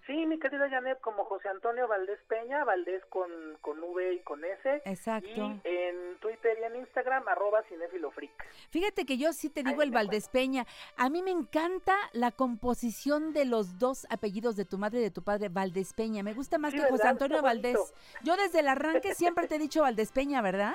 [0.06, 3.30] Sí, mi querida Janet, como José Antonio Valdés Peña, Valdés con,
[3.60, 4.82] con V y con S.
[4.86, 5.28] Exacto.
[5.66, 8.32] Y en Twitter y en Instagram, arroba cinefilofreak.
[8.70, 10.66] Fíjate que yo sí te digo Ahí el Valdés Peña.
[10.96, 15.12] A mí me encanta la composición de los dos apellidos de tu madre y de
[15.12, 16.24] tu padre, Valdés Peña.
[16.24, 17.06] Me gusta más Sí, que José.
[17.06, 17.78] Antonio Valdés.
[18.24, 20.74] Yo desde el arranque siempre te he dicho Valdés Peña, ¿verdad?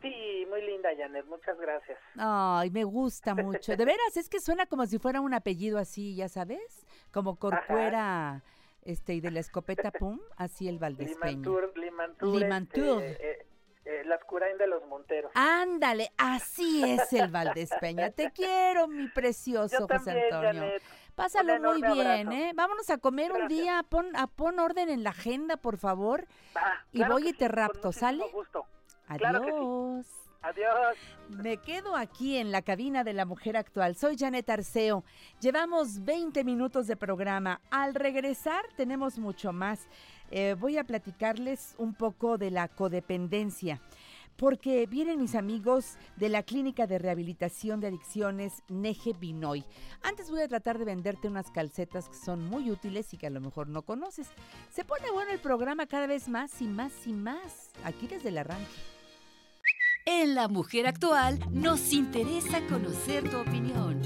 [0.00, 1.98] Sí, muy linda, Janet, muchas gracias.
[2.16, 3.76] Ay, me gusta mucho.
[3.76, 8.42] De veras, es que suena como si fuera un apellido así, ya sabes, como Corcuera,
[8.82, 11.10] este, y de la escopeta Pum, así el Valdés.
[11.10, 12.34] Limantur, Limantur.
[12.34, 13.02] Limantur.
[13.02, 13.46] este, eh,
[13.84, 15.32] eh, las Curain de los Monteros.
[15.34, 18.10] Ándale, así es el Valdés Peña.
[18.10, 20.62] Te quiero, mi precioso Yo José también, Antonio.
[20.62, 20.82] Janet.
[21.14, 22.32] Pásalo Un muy bien, abrazo.
[22.32, 22.52] ¿eh?
[22.54, 26.26] Vámonos a comer un día, pon, a, pon orden en la agenda, por favor.
[26.92, 28.24] Y claro voy y te sí, rapto, ¿sale?
[28.32, 28.64] gusto.
[29.10, 29.18] Adiós.
[29.18, 30.30] Claro que sí.
[30.42, 30.96] Adiós.
[31.28, 33.96] Me quedo aquí en la cabina de la mujer actual.
[33.96, 35.04] Soy Janet Arceo.
[35.40, 37.60] Llevamos 20 minutos de programa.
[37.70, 39.88] Al regresar tenemos mucho más.
[40.30, 43.80] Eh, voy a platicarles un poco de la codependencia.
[44.36, 49.66] Porque vienen mis amigos de la Clínica de Rehabilitación de Adicciones Neje Binoy.
[50.02, 53.30] Antes voy a tratar de venderte unas calcetas que son muy útiles y que a
[53.30, 54.28] lo mejor no conoces.
[54.70, 57.72] Se pone bueno el programa cada vez más y más y más.
[57.84, 58.99] Aquí desde el arranque.
[60.06, 64.00] En La Mujer Actual nos interesa conocer tu opinión.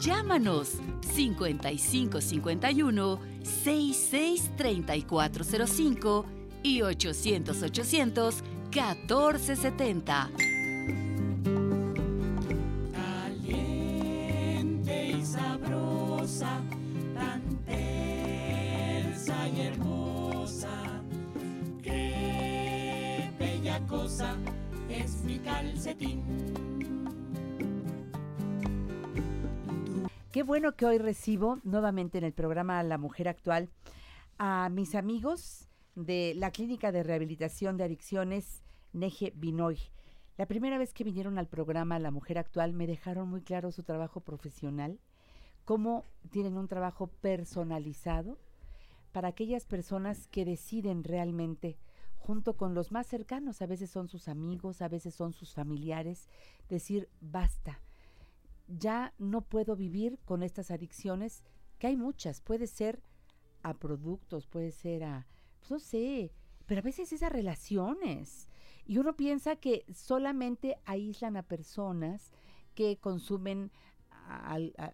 [0.00, 6.26] Llámanos 5551 663405
[6.62, 10.30] y 800 800 1470.
[14.12, 16.60] Caliente y sabrosa,
[17.14, 21.02] tan tensa y hermosa.
[21.82, 24.36] Qué bella cosa
[24.96, 26.22] es mi calcetín.
[30.32, 33.68] Qué bueno que hoy recibo nuevamente en el programa La Mujer Actual
[34.38, 39.78] a mis amigos de la Clínica de Rehabilitación de Adicciones Neje Binoy.
[40.36, 43.82] La primera vez que vinieron al programa La Mujer Actual me dejaron muy claro su
[43.82, 44.98] trabajo profesional,
[45.64, 48.38] cómo tienen un trabajo personalizado
[49.12, 51.78] para aquellas personas que deciden realmente,
[52.26, 56.28] junto con los más cercanos, a veces son sus amigos, a veces son sus familiares,
[56.68, 57.80] decir basta
[58.68, 61.44] ya no puedo vivir con estas adicciones,
[61.78, 63.00] que hay muchas, puede ser
[63.62, 65.26] a productos, puede ser a,
[65.60, 66.32] pues no sé,
[66.66, 68.48] pero a veces es a relaciones.
[68.86, 72.32] Y uno piensa que solamente aíslan a personas
[72.74, 73.70] que consumen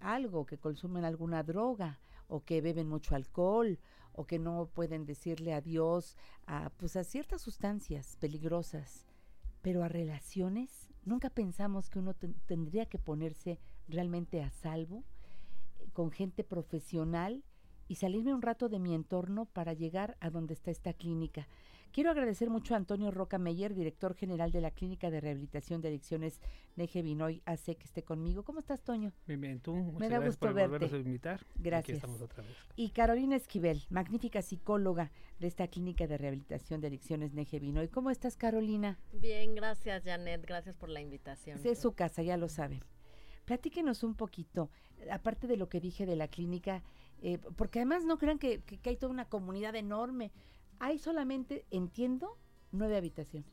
[0.01, 3.79] algo, que consumen alguna droga o que beben mucho alcohol
[4.15, 9.07] o que no pueden decirle adiós a, pues a ciertas sustancias peligrosas.
[9.63, 13.59] Pero a relaciones, nunca pensamos que uno ten- tendría que ponerse
[13.89, 15.05] realmente a salvo
[15.79, 17.45] eh, con gente profesional
[17.89, 21.47] y salirme un rato de mi entorno para llegar a donde está esta clínica.
[21.93, 25.89] Quiero agradecer mucho a Antonio Roca Meyer, director general de la Clínica de Rehabilitación de
[25.89, 26.41] Adicciones
[26.75, 28.45] Neje Binoy AC, que esté conmigo.
[28.45, 29.13] ¿Cómo estás, Toño?
[29.27, 29.75] Bien, bien, tú.
[29.75, 30.69] Muchas Me da gracias gusto por verte.
[30.71, 31.35] volvernos a invitar.
[31.41, 31.97] Aquí Gracias.
[31.97, 32.57] estamos otra vez.
[32.77, 37.89] Y Carolina Esquivel, magnífica psicóloga de esta Clínica de Rehabilitación de Adicciones Neje Binoy.
[37.89, 38.99] ¿Cómo estás, Carolina?
[39.13, 41.61] Bien, gracias Janet, gracias por la invitación.
[41.63, 42.83] Es su casa, ya lo saben.
[43.45, 44.71] Platíquenos un poquito,
[45.11, 46.83] aparte de lo que dije de la clínica,
[47.21, 50.33] eh, porque además no crean que, que- que hay toda una comunidad enorme.
[50.79, 52.39] Hay solamente, entiendo,
[52.73, 53.51] nueve habitaciones.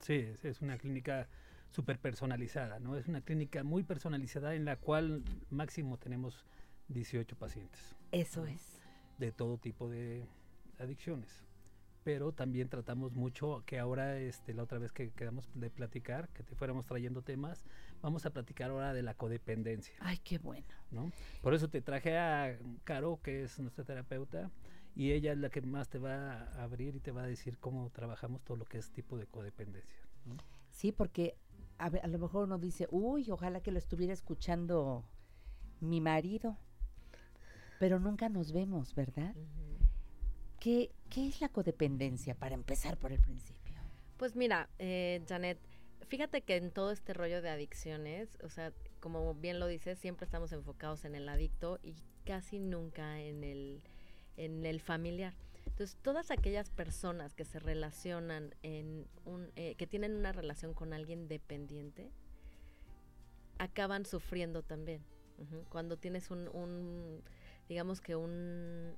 [0.00, 1.28] Sí, es, una clínica
[1.70, 2.96] súper personalizada, ¿no?
[2.96, 6.44] Es una clínica muy personalizada en la cual máximo tenemos
[6.88, 8.80] 18 pacientes Eso es.
[9.18, 10.26] de todo tipo de
[10.78, 11.44] adicciones.
[12.04, 16.42] Pero también tratamos mucho que ahora, este, la otra vez que quedamos de platicar, que
[16.42, 17.64] te fuéramos trayendo temas,
[18.02, 19.94] vamos a platicar ahora de la codependencia.
[20.00, 20.66] Ay, qué bueno.
[20.90, 21.12] ¿no?
[21.42, 24.50] Por eso te traje a Caro, que es nuestra terapeuta,
[24.94, 27.58] y ella es la que más te va a abrir y te va a decir
[27.58, 30.02] cómo trabajamos todo lo que es tipo de codependencia.
[30.26, 30.36] ¿no?
[30.70, 31.36] Sí, porque
[31.78, 35.04] a lo mejor uno dice, uy, ojalá que lo estuviera escuchando
[35.80, 36.56] mi marido.
[37.80, 39.34] Pero nunca nos vemos, ¿verdad?
[40.60, 43.74] ¿Qué, ¿Qué es la codependencia para empezar por el principio?
[44.16, 45.58] Pues mira, eh, Janet,
[46.06, 50.24] fíjate que en todo este rollo de adicciones, o sea, como bien lo dices, siempre
[50.24, 53.82] estamos enfocados en el adicto y casi nunca en el,
[54.36, 55.34] en el familiar.
[55.66, 60.92] Entonces, todas aquellas personas que se relacionan en un, eh, que tienen una relación con
[60.92, 62.10] alguien dependiente,
[63.58, 65.04] acaban sufriendo también.
[65.70, 67.22] Cuando tienes un, un,
[67.68, 68.94] digamos que un,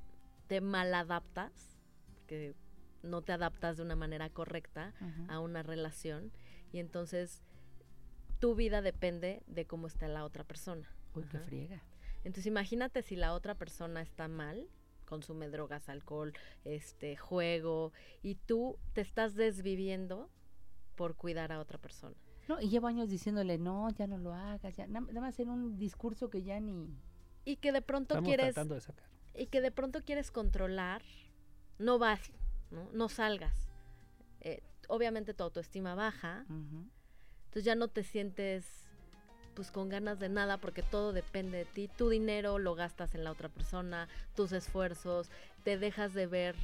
[0.47, 1.78] te maladaptas,
[2.26, 2.55] que
[3.03, 4.95] no te adaptas de una manera correcta
[5.28, 6.32] a una relación
[6.72, 7.43] y entonces
[8.41, 10.91] tu vida depende de cómo está la otra persona.
[11.14, 11.82] Uy, qué friega.
[12.24, 14.66] Entonces imagínate si la otra persona está mal,
[15.05, 16.33] consume drogas, alcohol,
[16.65, 17.93] este juego
[18.23, 20.31] y tú te estás desviviendo
[20.97, 22.17] por cuidar a otra persona.
[22.49, 25.49] No, y llevo años diciéndole, no, ya no lo hagas, ya, na- nada más en
[25.49, 26.89] un discurso que ya ni...
[27.47, 29.09] Y que de pronto Estamos quieres tratando de sacar.
[29.35, 31.03] y que de pronto quieres controlar,
[31.79, 32.33] no vas,
[32.71, 33.69] no, no salgas.
[34.41, 38.84] Eh, obviamente tu autoestima baja, entonces ya no te sientes
[39.55, 41.89] pues con ganas de nada porque todo depende de ti.
[41.97, 45.29] Tu dinero lo gastas en la otra persona, tus esfuerzos,
[45.65, 46.57] te dejas de ver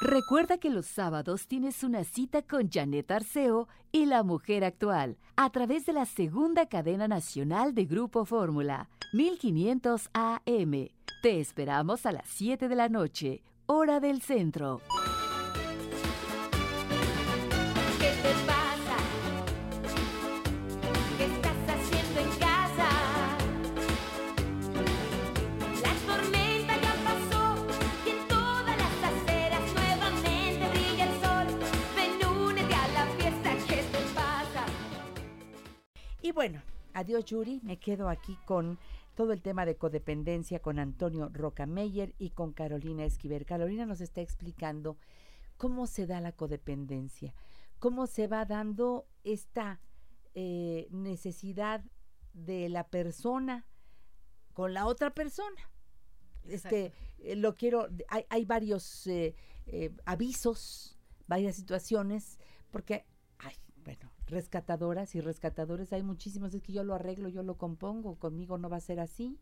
[0.00, 5.50] Recuerda que los sábados tienes una cita con Janet Arceo y la mujer actual a
[5.50, 10.88] través de la segunda cadena nacional de Grupo Fórmula, 1500 AM.
[11.22, 14.80] Te esperamos a las 7 de la noche, hora del centro.
[36.30, 36.62] Y bueno,
[36.94, 38.78] adiós Yuri, me quedo aquí con
[39.16, 43.44] todo el tema de codependencia con Antonio Rocameyer y con Carolina Esquiver.
[43.44, 44.96] Carolina nos está explicando
[45.56, 47.34] cómo se da la codependencia,
[47.80, 49.80] cómo se va dando esta
[50.36, 51.82] eh, necesidad
[52.32, 53.66] de la persona
[54.52, 55.60] con la otra persona.
[56.44, 59.34] Este, eh, lo quiero, hay, hay varios eh,
[60.04, 62.38] avisos, varias situaciones,
[62.70, 63.04] porque,
[64.30, 68.70] rescatadoras y rescatadores hay muchísimos, es que yo lo arreglo, yo lo compongo, conmigo no
[68.70, 69.38] va a ser así,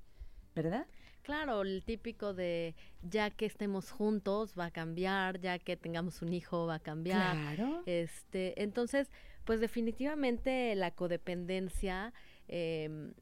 [0.54, 0.86] ¿verdad?
[1.22, 6.32] Claro, el típico de ya que estemos juntos va a cambiar, ya que tengamos un
[6.32, 7.36] hijo va a cambiar.
[7.36, 7.82] Claro.
[7.86, 9.10] Este, entonces,
[9.44, 12.12] pues definitivamente la codependencia
[12.48, 13.12] em,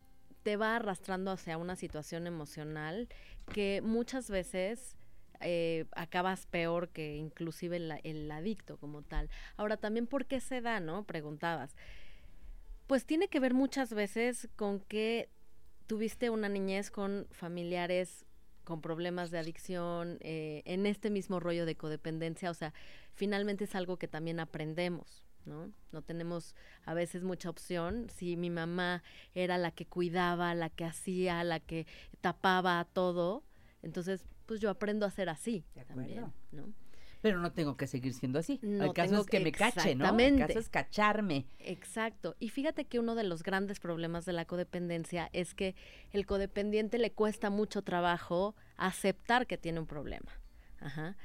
[0.43, 3.09] te va arrastrando hacia una situación emocional
[3.53, 4.97] que muchas veces
[5.41, 9.31] eh, acabas peor que inclusive el, adicto como tal.
[9.57, 11.05] Ahora, también, ¿por qué se da, no?
[11.05, 11.77] Preguntabas.
[12.87, 15.29] Pues tiene que ver muchas veces con que
[15.87, 18.27] tuviste una niñez con familiares
[18.65, 22.75] con problemas de adicción, eh, en este mismo rollo de codependencia, o sea,
[23.15, 25.23] finalmente es algo que también aprendemos.
[25.47, 25.73] ¿no?
[25.93, 28.09] No tenemos a veces mucha opción.
[28.15, 29.03] Si mi mamá
[29.35, 31.87] era la que cuidaba, la que hacía, la que
[32.21, 33.45] tapaba todo,
[33.83, 36.35] entonces pues yo aprendo a ser así también, acuerdo.
[36.53, 36.73] ¿no?
[37.23, 38.61] Pero no tengo que seguir siendo así.
[38.63, 40.17] No el caso es que que- me cache, ¿no?
[40.19, 41.47] El caso es cacharme.
[41.59, 42.37] Exacto.
[42.39, 45.75] Y fíjate que uno de los grandes problemas de la codependencia es que
[46.13, 50.31] el codependiente le cuesta mucho trabajo aceptar que tiene un problema.
[50.81, 51.17] Ajá.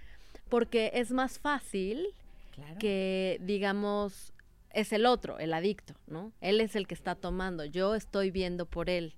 [0.50, 2.08] Porque es más fácil
[2.56, 2.80] Claro.
[2.80, 4.34] que, digamos,
[4.72, 6.32] es el otro, el adicto, ¿no?
[6.42, 9.14] Él es el que está tomando, yo estoy viendo por él.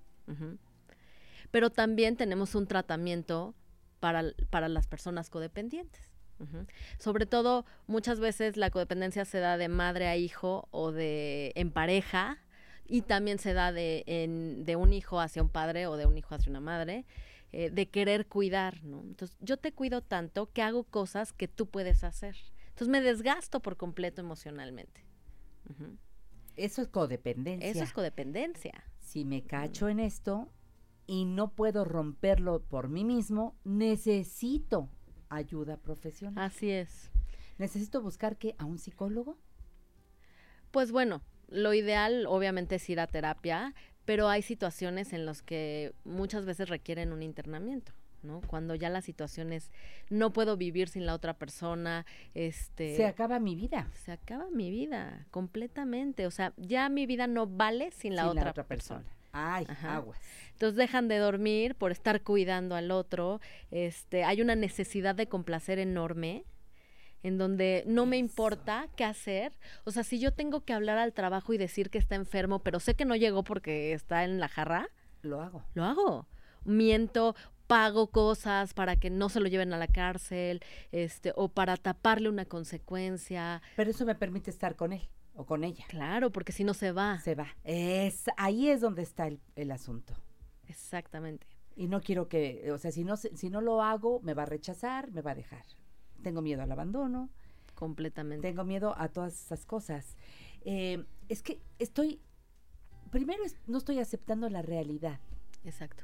[1.52, 3.54] Pero también tenemos un tratamiento
[4.04, 6.10] para, para las personas codependientes.
[7.00, 11.72] Sobre todo, muchas veces la codependencia se da de madre a hijo o de en
[11.72, 12.38] pareja
[12.86, 16.18] y también se da de, en- de un hijo hacia un padre o de un
[16.18, 17.06] hijo hacia una madre,
[17.54, 19.00] eh, de querer cuidar, ¿no?
[19.04, 22.36] Entonces, yo te cuido tanto que hago cosas que tú puedes hacer.
[22.72, 25.06] Entonces, me desgasto por completo emocionalmente.
[26.58, 27.70] Eso es codependencia.
[27.70, 28.84] Eso es codependencia.
[29.00, 30.52] si me cacho en esto
[31.08, 34.90] y no puedo romperlo por mí mismo, necesito
[35.30, 36.44] ayuda profesional.
[36.44, 37.12] Así es.
[37.58, 39.38] Necesito buscar que a un psicólogo.
[40.72, 43.74] Pues bueno, lo ideal obviamente es ir a terapia,
[44.06, 48.42] pero hay situaciones en las que muchas veces requieren un internamiento, ¿no?
[48.48, 49.72] Cuando ya la situación es
[50.10, 53.88] no puedo vivir sin la otra persona, este Se acaba mi vida.
[53.94, 58.32] se acaba mi vida completamente, o sea, ya mi vida no vale sin la, sin
[58.32, 59.02] otra, la otra persona.
[59.02, 59.23] persona.
[59.34, 59.98] Ay, Ajá.
[59.98, 60.20] aguas.
[60.54, 63.42] Entonces dejan de dormir por estar cuidando al otro.
[63.72, 66.46] Este, hay una necesidad de complacer enorme
[67.24, 68.26] en donde no me Eso.
[68.26, 69.58] importa qué hacer.
[69.86, 72.80] O sea, si yo tengo que hablar al trabajo y decir que está enfermo, pero
[72.80, 74.90] sé que no llegó porque está en la jarra,
[75.22, 75.64] Lo hago.
[75.74, 76.28] lo hago.
[76.66, 80.62] Miento, pago cosas para que no se lo lleven a la cárcel,
[80.92, 83.62] este, o para taparle una consecuencia.
[83.78, 85.86] Pero eso me permite estar con él o con ella.
[85.90, 87.20] Claro, porque si no se va.
[87.20, 87.48] Se va.
[87.64, 90.14] Es, ahí es donde está el, el asunto.
[90.68, 91.48] Exactamente.
[91.76, 94.46] Y no quiero que, o sea, si no, si no lo hago, me va a
[94.48, 95.66] rechazar, me va a dejar.
[96.22, 97.30] Tengo miedo al abandono,
[97.74, 98.48] Completamente.
[98.48, 100.16] tengo miedo a todas esas cosas.
[100.66, 102.22] Eh, es que estoy,
[103.10, 105.20] primero es- no estoy aceptando la realidad,
[105.64, 106.04] Exacto.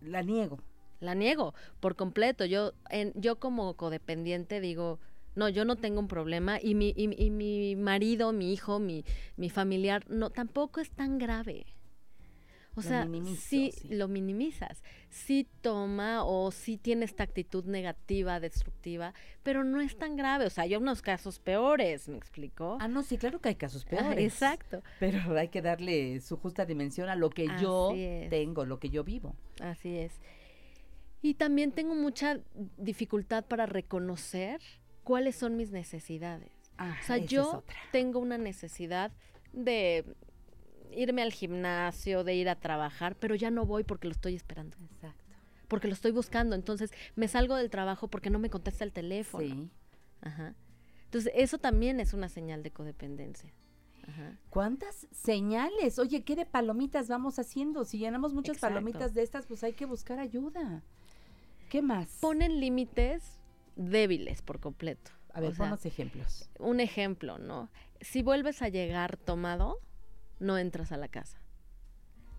[0.00, 0.58] la niego.
[1.00, 2.46] La niego por completo.
[2.46, 4.98] Yo, en, yo como codependiente digo,
[5.34, 9.04] no, yo no tengo un problema y mi, y, y mi marido, mi hijo, mi,
[9.36, 11.66] mi familiar, no, tampoco es tan grave.
[12.76, 13.94] O sea, minimizo, sí, sí.
[13.94, 14.82] lo minimizas.
[15.08, 19.14] Sí toma o sí tiene esta actitud negativa, destructiva,
[19.44, 20.46] pero no es tan grave.
[20.46, 22.76] O sea, hay unos casos peores, ¿me explicó?
[22.80, 24.18] Ah, no, sí, claro que hay casos Ah, peores.
[24.24, 24.82] exacto.
[24.98, 28.28] Pero hay que darle su justa dimensión a lo que yo es.
[28.28, 29.36] tengo, lo que yo vivo.
[29.60, 30.20] Así es.
[31.22, 32.40] Y también tengo mucha
[32.76, 34.60] dificultad para reconocer
[35.04, 36.50] cuáles son mis necesidades.
[36.78, 39.12] Ah, O sea, yo tengo una necesidad
[39.52, 40.04] de
[40.90, 44.76] irme al gimnasio, de ir a trabajar, pero ya no voy porque lo estoy esperando,
[44.92, 45.22] Exacto.
[45.68, 46.54] porque lo estoy buscando.
[46.56, 49.46] Entonces me salgo del trabajo porque no me contesta el teléfono.
[49.46, 49.70] Sí.
[50.22, 50.54] Ajá.
[51.04, 53.52] Entonces eso también es una señal de codependencia.
[54.08, 54.36] Ajá.
[54.50, 55.98] ¿Cuántas señales?
[55.98, 57.84] Oye, ¿qué de palomitas vamos haciendo?
[57.84, 58.74] Si llenamos muchas Exacto.
[58.74, 60.82] palomitas de estas, pues hay que buscar ayuda.
[61.70, 62.18] ¿Qué más?
[62.20, 63.38] Ponen límites
[63.76, 65.10] débiles por completo.
[65.32, 66.48] a ver, O sea, ponos ejemplos.
[66.58, 67.70] un ejemplo, ¿no?
[68.00, 69.80] Si vuelves a llegar tomado,
[70.38, 71.40] no entras a la casa.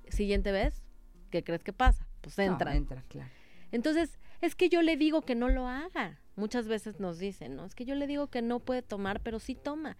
[0.09, 0.83] Siguiente vez,
[1.31, 2.07] ¿qué crees que pasa?
[2.21, 2.71] Pues entra.
[2.71, 3.29] No, entra, claro.
[3.71, 6.19] Entonces, es que yo le digo que no lo haga.
[6.37, 7.65] Muchas veces nos dicen, ¿no?
[7.65, 9.97] Es que yo le digo que no puede tomar, pero sí toma.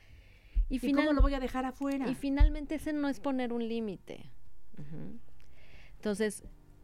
[0.69, 2.07] Y, ¿Y final- cómo lo voy a dejar afuera?
[2.09, 4.31] y finalmente ese no es poner un límite.
[5.95, 6.43] Entonces,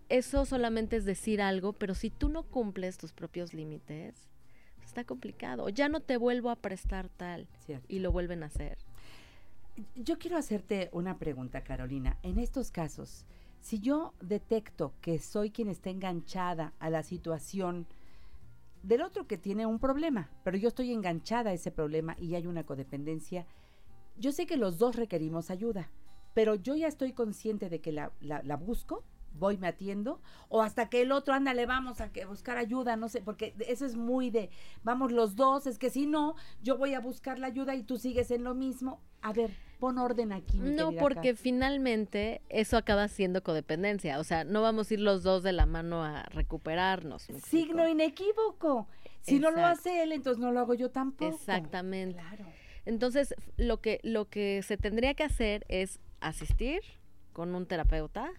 [0.10, 4.30] eso solamente es decir algo, pero si tú no cumples tus propios límites,
[4.92, 5.70] está complicado.
[5.70, 7.86] Ya no te vuelvo a prestar tal Cierto.
[7.88, 8.78] y lo vuelven a hacer.
[9.96, 12.18] Yo quiero hacerte una pregunta, Carolina.
[12.24, 13.26] En estos casos,
[13.62, 17.88] si yo detecto que soy quien está enganchada a la situación
[18.84, 22.46] del otro que tiene un problema, pero yo estoy enganchada a ese problema y hay
[22.48, 23.46] una codependencia,
[24.18, 25.90] yo sé que los dos requerimos ayuda,
[26.34, 29.04] pero yo ya estoy consciente de que la, la- la busco,
[29.34, 32.96] voy, me atiendo, o hasta que el otro, anda, le vamos a que buscar ayuda,
[32.96, 34.50] no sé, porque eso es muy de,
[34.84, 37.98] vamos los dos, es que si no, yo voy a buscar la ayuda y tú
[37.98, 39.02] sigues en lo mismo.
[39.24, 40.60] A ver, pon orden aquí.
[40.60, 41.38] mi No, porque Kat.
[41.38, 44.20] finalmente eso acaba siendo codependencia.
[44.20, 47.28] O sea, no vamos a ir los dos de la mano a recuperarnos.
[47.44, 48.88] Signo inequívoco.
[49.22, 51.36] Si no lo hace él, entonces no lo hago yo tampoco.
[51.36, 52.20] Exactamente.
[52.20, 52.46] Claro.
[52.86, 56.82] Entonces, lo que, lo que se tendría que hacer es asistir
[57.32, 58.32] con un terapeuta,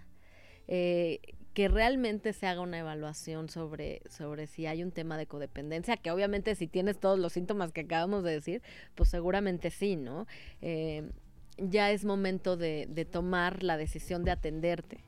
[0.74, 1.20] eh,
[1.52, 6.10] que realmente se haga una evaluación sobre, sobre si hay un tema de codependencia, que
[6.10, 8.62] obviamente si tienes todos los síntomas que acabamos de decir,
[8.94, 10.26] pues seguramente sí, ¿no?
[10.62, 11.10] Eh,
[11.58, 15.04] ya es momento de, de tomar la decisión de atenderte.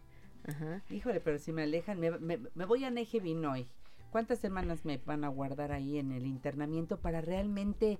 [0.47, 0.83] Ajá.
[0.91, 3.67] Híjole, pero si me alejan, me, me- me voy a Neje Vinoy.
[4.11, 7.99] ¿Cuántas semanas me van a guardar ahí en el internamiento para realmente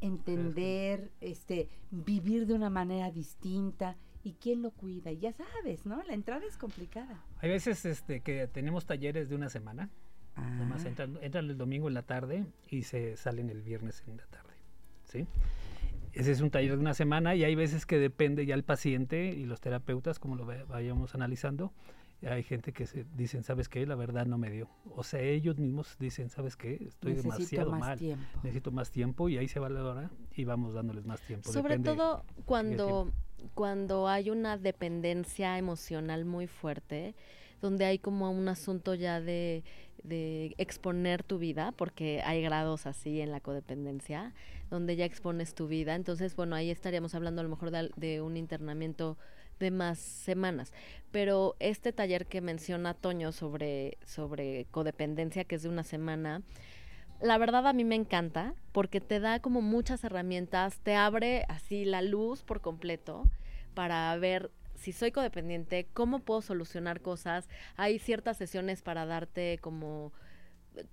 [0.00, 3.96] entender, este, vivir de una manera distinta?
[4.26, 5.12] ¿Y quién lo cuida?
[5.12, 6.02] Y ya sabes, ¿no?
[6.02, 7.22] La entrada es complicada.
[7.38, 9.88] Hay veces este, que tenemos talleres de una semana.
[10.36, 10.88] Nomás Ah.
[10.88, 14.52] entran, entran el domingo en la tarde y se salen el viernes en la tarde.
[15.04, 15.26] ¿sí?
[16.12, 19.28] Ese es un taller de una semana y hay veces que depende ya el paciente
[19.28, 21.72] y los terapeutas, como lo vayamos analizando.
[22.26, 23.86] Hay gente que se dicen, ¿sabes qué?
[23.86, 24.68] La verdad no me dio.
[24.96, 26.74] O sea, ellos mismos dicen, ¿sabes qué?
[26.86, 27.98] Estoy Necesito demasiado más mal.
[27.98, 28.24] tiempo.
[28.42, 31.52] Necesito más tiempo y ahí se valora y vamos dándoles más tiempo.
[31.52, 33.12] Sobre Depende todo cuando,
[33.54, 37.14] cuando hay una dependencia emocional muy fuerte,
[37.60, 39.64] donde hay como un asunto ya de,
[40.02, 44.34] de exponer tu vida, porque hay grados así en la codependencia,
[44.70, 45.94] donde ya expones tu vida.
[45.94, 49.16] Entonces, bueno, ahí estaríamos hablando a lo mejor de, de un internamiento
[49.58, 50.72] de más semanas.
[51.10, 56.42] Pero este taller que menciona Toño sobre, sobre codependencia, que es de una semana,
[57.20, 61.84] la verdad a mí me encanta porque te da como muchas herramientas, te abre así
[61.84, 63.24] la luz por completo
[63.74, 67.48] para ver si soy codependiente, cómo puedo solucionar cosas.
[67.76, 70.12] Hay ciertas sesiones para darte como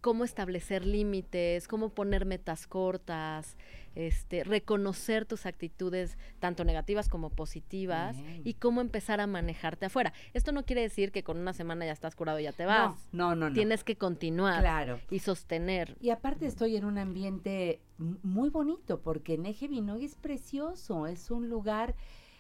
[0.02, 3.58] cómo establecer límites, cómo poner metas cortas,
[3.96, 8.42] este, reconocer tus actitudes tanto negativas como positivas Bien.
[8.44, 10.14] y cómo empezar a manejarte afuera.
[10.34, 12.96] Esto no quiere decir que con una semana ya estás curado y ya te vas.
[13.12, 13.54] No, no, no.
[13.54, 15.00] Tienes que continuar Claro.
[15.12, 15.96] y sostener.
[16.00, 21.50] Y aparte estoy en un ambiente muy bonito porque Neje Vinoy es precioso, es un
[21.50, 21.96] lugar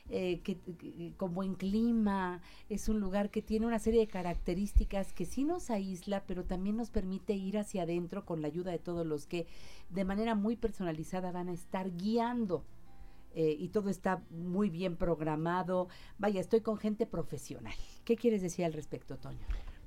[0.09, 5.13] eh, que, que- con buen clima, es un lugar que tiene una serie de características
[5.13, 8.79] que sí nos aísla, pero también nos permite ir hacia adentro con la ayuda de
[8.79, 9.47] todos los que
[9.89, 12.65] de manera muy personalizada van a estar guiando.
[13.35, 15.87] eh, y todo está muy bien programado.
[16.19, 17.73] Vaya, estoy con gente profesional.
[18.05, 19.39] ¿Qué quieres decir al respecto, Toño?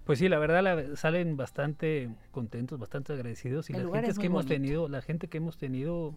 [0.04, 4.26] Pues sí, la verdad la- salen bastante contentos, bastante agradecidos y El gentes es que
[4.26, 6.12] hemos tenido, la gente que hemos tenido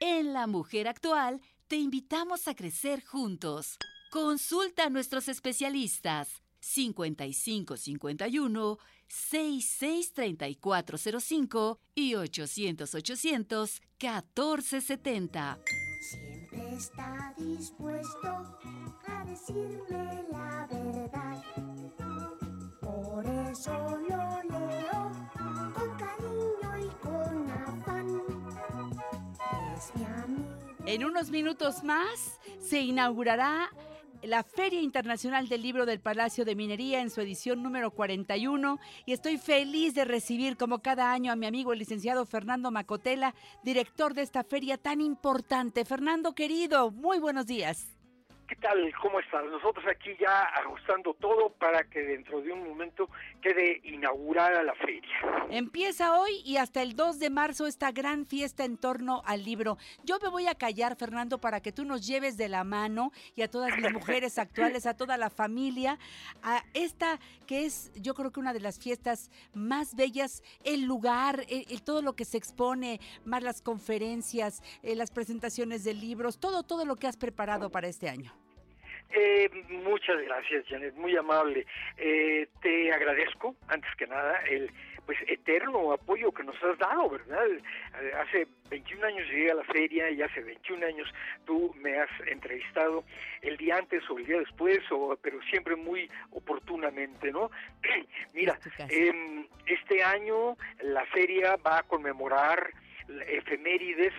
[0.00, 3.78] En La Mujer Actual te invitamos a crecer juntos.
[4.10, 15.60] Consulta a nuestros especialistas 5551 663405 y 800 800 1470.
[16.00, 18.58] Siempre está dispuesto
[19.06, 21.42] a decirme la verdad.
[22.80, 25.12] Por eso lo leo
[25.72, 28.20] con cariño y con afán.
[29.76, 30.50] Es mi amigo.
[30.84, 33.70] En unos minutos más se inaugurará
[34.26, 39.12] la Feria Internacional del Libro del Palacio de Minería en su edición número 41 y
[39.12, 44.14] estoy feliz de recibir como cada año a mi amigo el licenciado Fernando Macotela, director
[44.14, 45.84] de esta feria tan importante.
[45.84, 47.95] Fernando querido, muy buenos días.
[48.48, 48.92] ¿Qué tal?
[49.02, 49.44] ¿Cómo estás?
[49.46, 53.10] Nosotros aquí ya ajustando todo para que dentro de un momento
[53.42, 55.10] quede inaugurada la feria.
[55.50, 59.78] Empieza hoy y hasta el 2 de marzo esta gran fiesta en torno al libro.
[60.04, 63.42] Yo me voy a callar, Fernando, para que tú nos lleves de la mano y
[63.42, 65.98] a todas mis mujeres actuales, a toda la familia,
[66.44, 67.18] a esta
[67.48, 71.82] que es yo creo que una de las fiestas más bellas, el lugar, el- el-
[71.82, 76.84] todo lo que se expone, más las conferencias, eh, las presentaciones de libros, todo, todo
[76.84, 78.35] lo que has preparado para este año.
[79.10, 81.66] Eh, muchas gracias, Janet, muy amable.
[81.96, 84.70] Eh, te agradezco, antes que nada, el
[85.06, 87.46] pues eterno apoyo que nos has dado, ¿verdad?
[87.48, 91.08] Eh, Hace 21 años llegué a la feria y hace 21 años
[91.44, 93.04] tú me has entrevistado
[93.40, 97.52] el día antes o el día después, o, pero siempre muy oportunamente, ¿no?
[98.34, 102.72] Mira, em, este año la feria va a conmemorar
[103.28, 104.12] efemérides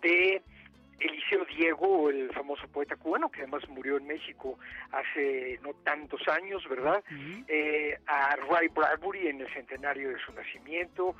[0.00, 0.40] de
[1.00, 4.58] Eliseo Diego, el famoso poeta cubano, que además murió en México
[4.92, 7.02] hace no tantos años, ¿verdad?
[7.48, 11.16] Eh, a Ray Bradbury en el centenario de su nacimiento,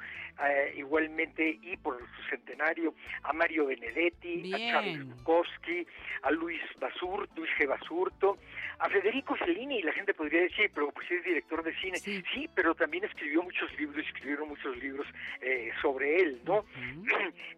[0.46, 4.54] eh, igualmente y por su centenario a Mario Benedetti, Bien.
[4.54, 5.86] a Charles Bukowski,
[6.22, 7.66] a Luis Basurto, Luis G.
[7.66, 8.38] Basurto,
[8.78, 11.98] a Federico Fellini, y la gente podría decir, pero pues es director de cine.
[11.98, 15.06] Sí, pero también escribió muchos libros, escribieron muchos libros
[15.40, 16.64] eh, sobre él, ¿no?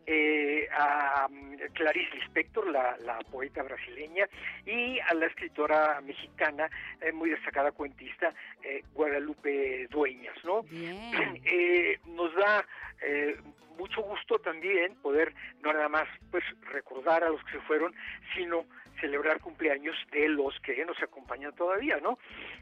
[0.05, 4.29] Eh, a mm, Clarice Lispector, la, la poeta brasileña,
[4.67, 6.69] y a la escritora mexicana,
[7.01, 8.33] eh, muy destacada cuentista,
[8.63, 10.65] eh, Guadalupe Dueñas, ¿no?
[11.45, 12.65] Eh, nos da
[13.03, 13.37] eh,
[13.77, 17.95] mucho gusto también poder no nada más pues recordar a los que se fueron,
[18.35, 18.65] sino
[19.01, 22.19] celebrar cumpleaños de los que nos acompañan todavía, ¿no?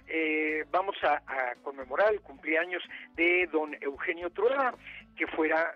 [0.09, 2.83] Eh, vamos a, a conmemorar el cumpleaños
[3.15, 4.75] de don Eugenio Trueba,
[5.17, 5.75] que fuera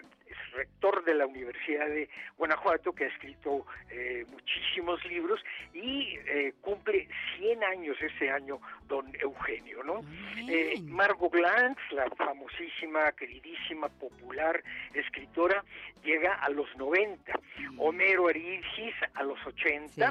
[0.54, 5.40] rector de la Universidad de Guanajuato, que ha escrito eh, muchísimos libros
[5.72, 10.00] y eh, cumple 100 años este año don Eugenio, ¿no?
[10.48, 15.64] Eh, Margot Glantz, la famosísima, queridísima, popular escritora,
[16.04, 17.32] llega a los 90.
[17.78, 20.10] Homero Arigis a los 80.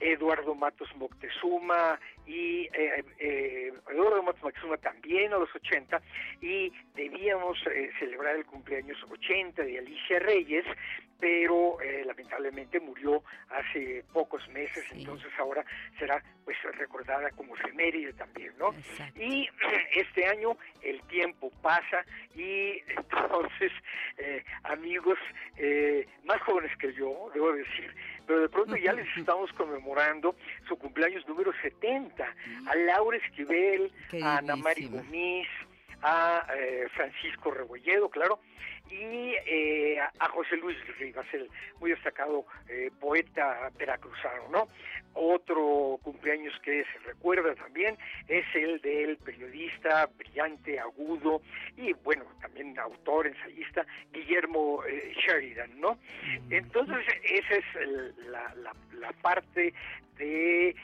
[0.00, 6.00] Eduardo Matos Moctezuma y eh, Eduardo Matos Moctezuma también a los 80
[6.40, 7.58] y debíamos
[7.98, 10.64] celebrar el cumpleaños 80 de Alicia Reyes,
[11.20, 15.64] pero eh, lamentablemente murió hace pocos meses, entonces ahora
[15.98, 18.74] será pues recordada como efeméride también, ¿no?
[19.16, 19.48] Y
[19.94, 22.04] este año el tiempo pasa
[22.34, 23.72] y entonces
[24.18, 25.18] eh, amigos
[25.56, 27.94] eh, más jóvenes que yo, debo decir,
[28.26, 30.34] pero de pronto ya les estamos conmemorando
[30.68, 32.22] su cumpleaños número 70,
[32.66, 33.90] a Laura Esquivel,
[34.22, 35.48] a Ana Mari Gomis,
[36.02, 38.40] a eh, Francisco Rebolledo, claro,
[38.90, 41.48] y eh, a- José Luis Rivas, el
[41.80, 44.68] muy destacado eh, poeta veracruzano, ¿no?
[45.14, 47.96] Otro cumpleaños que se recuerda también
[48.28, 51.40] es el del periodista brillante, agudo
[51.76, 55.98] y, bueno, también autor, ensayista, Guillermo eh, Sheridan, ¿no?
[56.50, 59.72] Entonces, esa es el- la, la- la parte
[60.18, 60.76] de eh,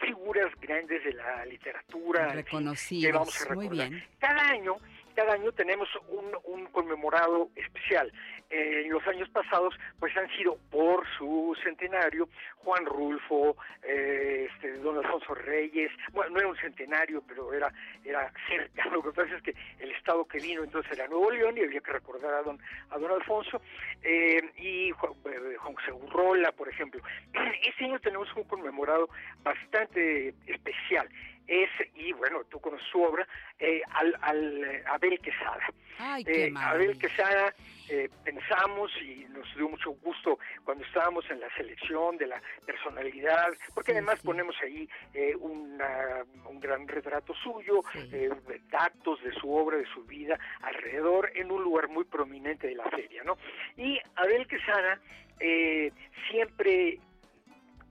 [0.00, 3.56] figuras grandes de la literatura en fin, que vamos a Reconocidos.
[3.56, 4.04] Muy bien.
[4.18, 4.76] Cada año,
[5.20, 8.10] cada año tenemos un, un conmemorado especial.
[8.50, 14.72] Eh, en los años pasados, pues han sido por su centenario Juan Rulfo, eh, este,
[14.78, 15.90] don Alfonso Reyes.
[16.12, 17.72] Bueno, no era un centenario, pero era
[18.04, 18.84] era cerca.
[18.90, 21.80] Lo que pasa es que el estado que vino entonces era Nuevo León y había
[21.80, 22.58] que recordar a don
[22.90, 23.62] a don Alfonso
[24.02, 27.02] eh, y Juan, eh, Juan José Urrola, por ejemplo.
[27.62, 29.08] Este año tenemos un conmemorado
[29.42, 31.08] bastante especial
[31.50, 33.26] es, y bueno, tú conoces su obra,
[33.58, 35.66] eh, al, al Abel Quesada.
[35.98, 36.52] Ay, qué Eh.
[36.56, 37.52] Abel Quesada,
[37.90, 43.48] eh, pensamos y nos dio mucho gusto cuando estábamos en la selección de la personalidad,
[43.74, 47.82] porque además ponemos ahí eh, una- un gran retrato suyo,
[48.12, 48.30] eh,
[48.70, 52.84] datos de su obra, de su vida alrededor, en un lugar muy prominente de la
[52.90, 53.36] feria, ¿no?
[53.76, 55.00] Y Abel Quesada
[55.40, 55.90] eh,
[56.30, 56.98] siempre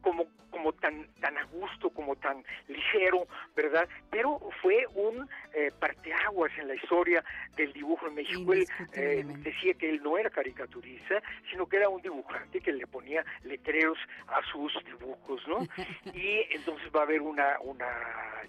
[0.01, 3.87] como como tan tan a gusto, como tan ligero, ¿verdad?
[4.09, 7.23] Pero fue un eh, parteaguas en la historia
[7.55, 8.53] del dibujo en México.
[8.53, 12.87] Él eh, decía que él no era caricaturista, sino que era un dibujante que le
[12.87, 13.97] ponía letreros
[14.27, 15.59] a sus dibujos, ¿no?
[16.13, 17.87] y entonces va a haber una, una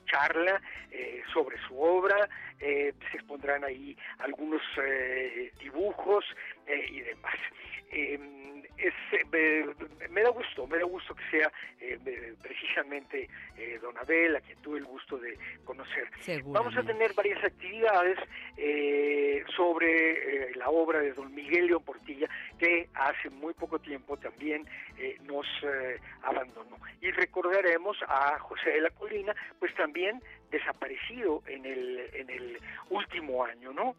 [0.07, 2.29] charla eh, sobre su obra,
[2.59, 6.25] eh, se expondrán ahí algunos eh, dibujos
[6.67, 7.37] y demás.
[7.91, 8.95] Es,
[9.31, 11.53] me, me da gusto, me da gusto que sea
[11.93, 16.09] eh, precisamente eh, Don Abel, a quien tuve el gusto de conocer.
[16.45, 18.19] Vamos a tener varias actividades
[18.57, 22.29] eh, sobre eh, la obra de Don Miguel León Portilla,
[22.59, 24.67] que hace muy poco tiempo también
[24.99, 25.47] eh, nos
[26.23, 26.79] abandonó.
[27.01, 32.59] Y recordaremos a José de la Colina, pues también desaparecido en el, en el
[32.91, 33.97] último año, ¿no?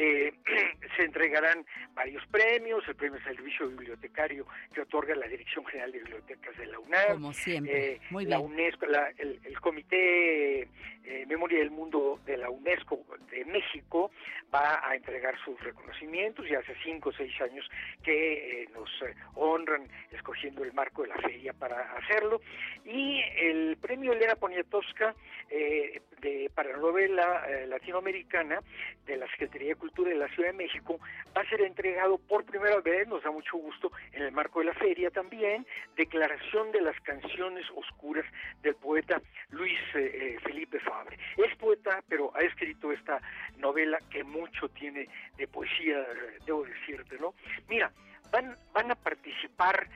[0.00, 0.32] Eh,
[0.96, 6.56] se entregarán varios premios, el premio Servicio Bibliotecario que otorga la Dirección General de Bibliotecas
[6.56, 7.94] de la UNAM, Como siempre.
[7.94, 8.50] eh, Muy la bien.
[8.52, 10.60] UNESCO, la- el, el Comité
[11.04, 14.12] eh, Memoria del Mundo de la UNESCO de México
[14.54, 17.68] va a entregar sus reconocimientos, ya hace cinco o seis años
[18.04, 18.88] que eh, nos
[19.34, 22.40] honran escogiendo el marco de la feria para hacerlo,
[22.84, 25.14] y el premio Elena Poniatowska
[25.48, 28.60] de, para novela latinoamericana
[29.06, 30.98] de la Secretaría de Cultura de la Ciudad de México
[31.36, 34.66] va a ser entregado por primera vez, nos da mucho gusto, en el marco de
[34.66, 35.66] la feria también,
[35.96, 38.24] declaración de las canciones oscuras
[38.62, 39.20] del poeta
[39.50, 41.18] Luis eh, eh, Felipe Fabre.
[41.36, 43.20] Es poeta, pero ha escrito esta
[43.56, 47.34] novela que mucho tiene de poesía, eh, debo decirte, ¿no?
[47.68, 47.90] Mira,
[48.30, 49.88] van, van a participar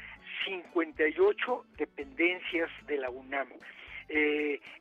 [0.45, 3.49] 58 dependencias de la UNAM.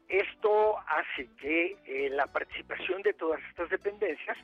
[0.09, 4.37] Esto hace que la participación de todas estas dependencias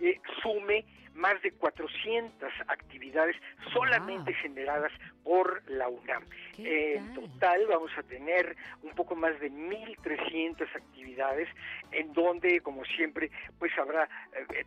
[0.00, 0.84] eh, sume
[1.14, 3.36] más de 400 actividades
[3.72, 4.92] solamente generadas
[5.24, 6.24] por la UNAM.
[6.58, 11.48] en total vamos a tener un poco más de 1.300 actividades
[11.92, 14.08] en donde, como siempre, pues habrá
[14.54, 14.64] eh,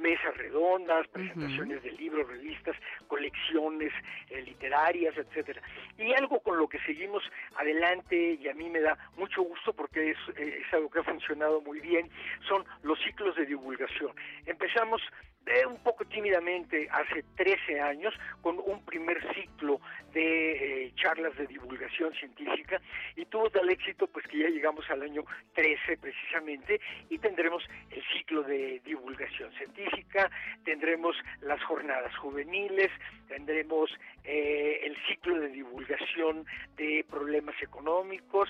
[0.00, 2.76] mesas redondas, presentaciones de libros, revistas,
[3.06, 3.92] colecciones
[4.30, 5.60] eh, literarias, etcétera.
[5.98, 7.22] Y algo con lo que seguimos
[7.56, 11.04] adelante y a mí me da mucho gusto porque es, eh, es algo que ha
[11.04, 12.08] funcionado muy bien,
[12.48, 14.12] son los ciclos de divulgación.
[14.46, 15.02] Empezamos
[15.46, 19.80] eh, un poco tímidamente hace 13 años con un primer ciclo
[20.12, 22.80] de eh, charlas de divulgación científica
[23.16, 25.24] y tuvo tal éxito pues que ya llegamos al año
[25.54, 30.30] 13 precisamente y tendremos el ciclo de divulgación científica,
[30.64, 32.90] tendremos las jornadas juveniles,
[33.28, 33.90] tendremos
[34.24, 36.44] eh, el ciclo de divulgación
[36.76, 38.48] de problemas económicos,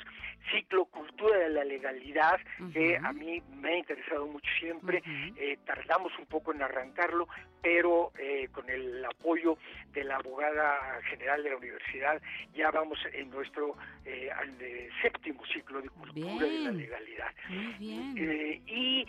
[0.50, 2.40] ciclo cultura de la legalidad,
[2.72, 5.02] que a mí me ha interesado mucho siempre,
[5.36, 7.28] eh, tardamos un poco en arrancarlo,
[7.62, 9.58] pero eh, con el apoyo
[9.92, 12.20] de la abogada general de la universidad
[12.54, 14.30] ya vamos en nuestro eh,
[14.60, 17.32] eh, séptimo ciclo de cultura de la legalidad.
[17.80, 19.06] Eh, y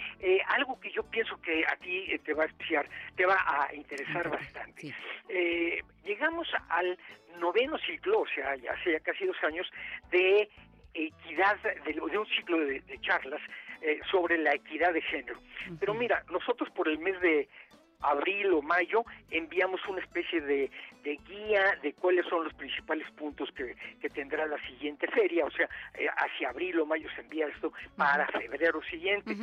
[0.47, 4.29] algo que yo pienso que a ti te va a especiar, te va a interesar
[4.29, 4.93] bastante.
[6.03, 6.97] Llegamos al
[7.39, 9.69] noveno ciclo, o sea, ya hace ya casi dos años,
[10.11, 10.49] de
[10.93, 13.41] equidad, de, de un ciclo de, de charlas
[13.83, 15.39] eh, sobre la equidad de género.
[15.79, 17.49] Pero mira, nosotros por el mes de
[18.01, 20.71] abril o mayo enviamos una especie de,
[21.03, 25.51] de guía de cuáles son los principales puntos que, que tendrá la siguiente feria, o
[25.51, 29.35] sea, eh, hacia abril o mayo se envía esto para febrero siguiente.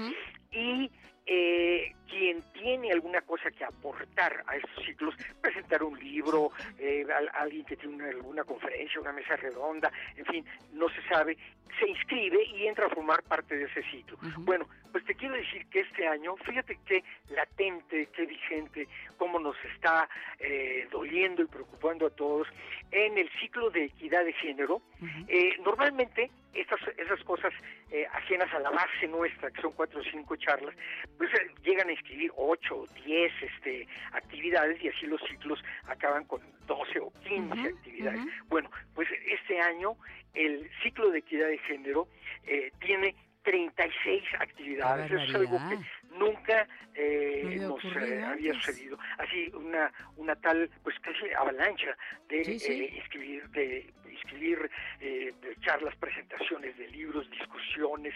[0.53, 0.91] Y
[1.29, 7.31] eh, quien tiene alguna cosa que aportar a estos ciclos, presentar un libro, eh, al-
[7.35, 11.37] alguien que tiene una- alguna conferencia, una mesa redonda, en fin, no se sabe,
[11.79, 14.17] se inscribe y entra a formar parte de ese ciclo.
[14.39, 19.57] Bueno, pues te quiero decir que este año, fíjate qué latente, qué vigente, cómo nos
[19.75, 20.09] está
[20.41, 22.49] eh, doliendo y preocupando a todos,
[22.91, 24.81] en el ciclo de equidad de género,
[25.29, 27.53] eh, normalmente estas, esas cosas
[27.91, 30.75] eh, ajenas a la base nuestra, que son cuatro o cinco charlas,
[31.17, 36.25] pues eh, llegan a inscribir ocho o diez este, actividades y así los ciclos acaban
[36.25, 38.21] con 12 o 15 actividades.
[38.49, 39.97] Bueno, pues este año
[40.35, 42.09] el ciclo de equidad de género
[42.47, 45.11] eh, tiene 36 actividades.
[45.11, 45.79] Eso es algo que
[46.19, 46.69] nunca
[46.99, 48.99] eh, nos eh, había sucedido.
[49.19, 51.97] Así una una tal pues casi avalancha
[52.29, 52.73] de Sí, sí.
[52.73, 54.71] eh, inscribir de inscribir
[55.01, 58.13] eh, de charlas, presentaciones de libros, discusiones,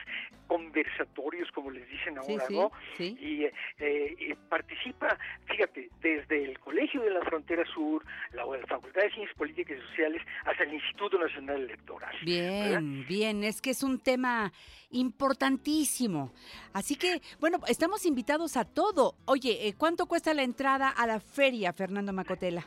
[0.48, 2.72] conversatorios como les dicen ahora, sí, ¿no?
[2.98, 5.16] Y, eh, eh, participa,
[5.46, 9.88] fíjate, desde el Colegio de la Frontera Sur, la, la Facultad de Ciencias Políticas y
[9.90, 12.10] Sociales, hasta el Instituto Nacional Electoral.
[12.10, 12.80] ¿verdad?
[12.80, 14.52] Bien, bien, es que es un tema
[14.90, 16.32] importantísimo.
[16.72, 19.14] Así que, bueno, estamos invitados a todo.
[19.26, 22.66] Oye, eh, ¿cuánto cuesta la entrada a la feria, Fernando Macotela?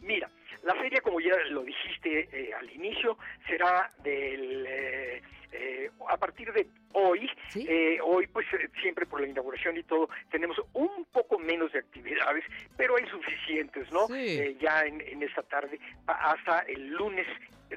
[0.00, 0.30] Mira,
[0.62, 6.52] la feria, como ya lo dijiste eh, al inicio, será del eh, eh, a partir
[6.52, 7.30] de hoy.
[7.54, 11.78] eh, hoy, pues eh, siempre por la inauguración y todo, tenemos un poco menos de
[11.78, 12.44] actividades,
[12.76, 14.08] pero hay suficientes, ¿no?
[14.08, 17.26] Ya en, en esta tarde hasta el lunes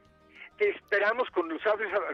[0.57, 1.61] Te esperamos con los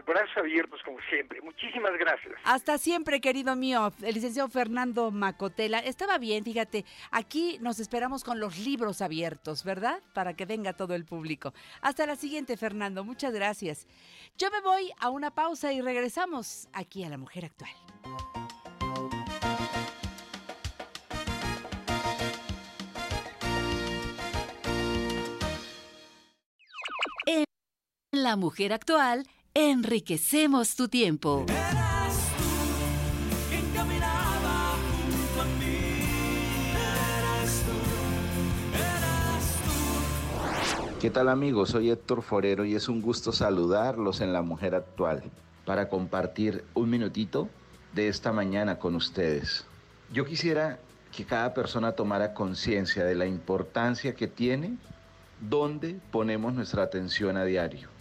[0.04, 1.40] brazos abiertos como siempre.
[1.42, 2.34] Muchísimas gracias.
[2.42, 5.78] Hasta siempre, querido mío, el licenciado Fernando Macotela.
[5.78, 10.02] Estaba bien, fíjate, aquí nos esperamos con los libros abiertos, ¿verdad?
[10.12, 11.54] Para que venga todo el público.
[11.82, 13.86] Hasta la siguiente, Fernando, muchas gracias.
[14.36, 17.70] Yo me voy a una pausa y regresamos aquí a La Mujer Actual.
[28.14, 31.46] La Mujer Actual, enriquecemos tu tiempo.
[33.48, 36.02] quien caminaba junto a mí.
[36.74, 39.56] Eras tú, eras
[40.76, 40.98] tú.
[41.00, 41.70] ¿Qué tal amigos?
[41.70, 45.22] Soy Héctor Forero y es un gusto saludarlos en La Mujer Actual
[45.64, 47.48] para compartir un minutito
[47.94, 49.64] de esta mañana con ustedes.
[50.12, 50.78] Yo quisiera
[51.16, 54.76] que cada persona tomara conciencia de la importancia que tiene
[55.40, 57.91] donde ponemos nuestra atención a diario.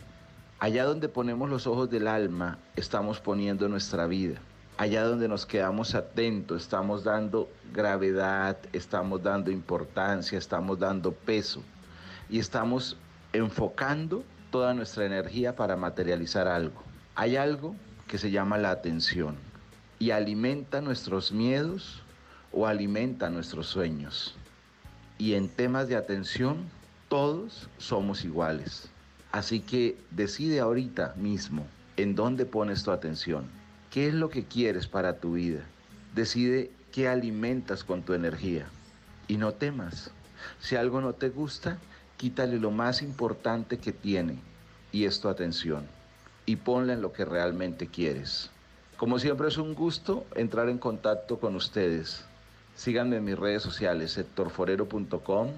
[0.61, 4.39] Allá donde ponemos los ojos del alma, estamos poniendo nuestra vida.
[4.77, 11.63] Allá donde nos quedamos atentos, estamos dando gravedad, estamos dando importancia, estamos dando peso
[12.29, 12.95] y estamos
[13.33, 16.83] enfocando toda nuestra energía para materializar algo.
[17.15, 19.37] Hay algo que se llama la atención
[19.97, 22.03] y alimenta nuestros miedos
[22.51, 24.35] o alimenta nuestros sueños.
[25.17, 26.69] Y en temas de atención,
[27.09, 28.90] todos somos iguales.
[29.31, 31.65] Así que decide ahorita mismo
[31.97, 33.45] en dónde pones tu atención.
[33.89, 35.61] ¿Qué es lo que quieres para tu vida?
[36.15, 38.67] Decide qué alimentas con tu energía.
[39.27, 40.11] Y no temas.
[40.59, 41.77] Si algo no te gusta,
[42.17, 44.39] quítale lo más importante que tiene,
[44.91, 45.85] y es tu atención.
[46.45, 48.49] Y ponla en lo que realmente quieres.
[48.97, 52.25] Como siempre es un gusto entrar en contacto con ustedes.
[52.75, 55.49] Síganme en mis redes sociales, hectorforero.com,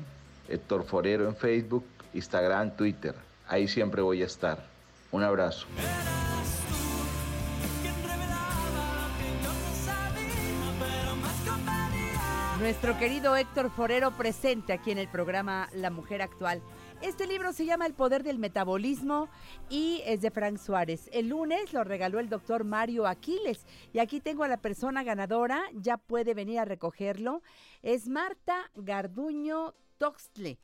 [0.47, 3.15] Héctor Forero en Facebook, Instagram, Twitter.
[3.47, 4.65] Ahí siempre voy a estar.
[5.11, 5.67] Un abrazo.
[12.59, 16.61] Nuestro querido Héctor Forero presente aquí en el programa La Mujer Actual.
[17.01, 19.27] Este libro se llama El Poder del Metabolismo
[19.69, 21.09] y es de Frank Suárez.
[21.11, 25.61] El lunes lo regaló el doctor Mario Aquiles y aquí tengo a la persona ganadora,
[25.73, 27.41] ya puede venir a recogerlo.
[27.81, 30.57] Es Marta Garduño Toxtle.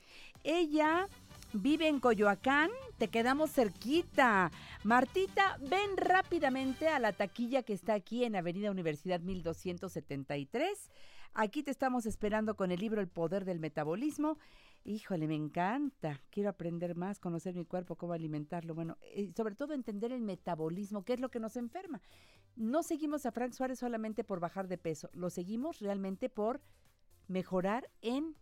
[0.45, 1.07] Ella
[1.53, 4.51] vive en Coyoacán, te quedamos cerquita.
[4.83, 10.89] Martita, ven rápidamente a la taquilla que está aquí en Avenida Universidad 1273.
[11.33, 14.37] Aquí te estamos esperando con el libro El Poder del Metabolismo.
[14.83, 16.21] Híjole, me encanta.
[16.29, 18.73] Quiero aprender más, conocer mi cuerpo, cómo alimentarlo.
[18.73, 22.01] Bueno, y sobre todo entender el metabolismo, qué es lo que nos enferma.
[22.55, 26.61] No seguimos a Frank Suárez solamente por bajar de peso, lo seguimos realmente por
[27.27, 28.35] mejorar en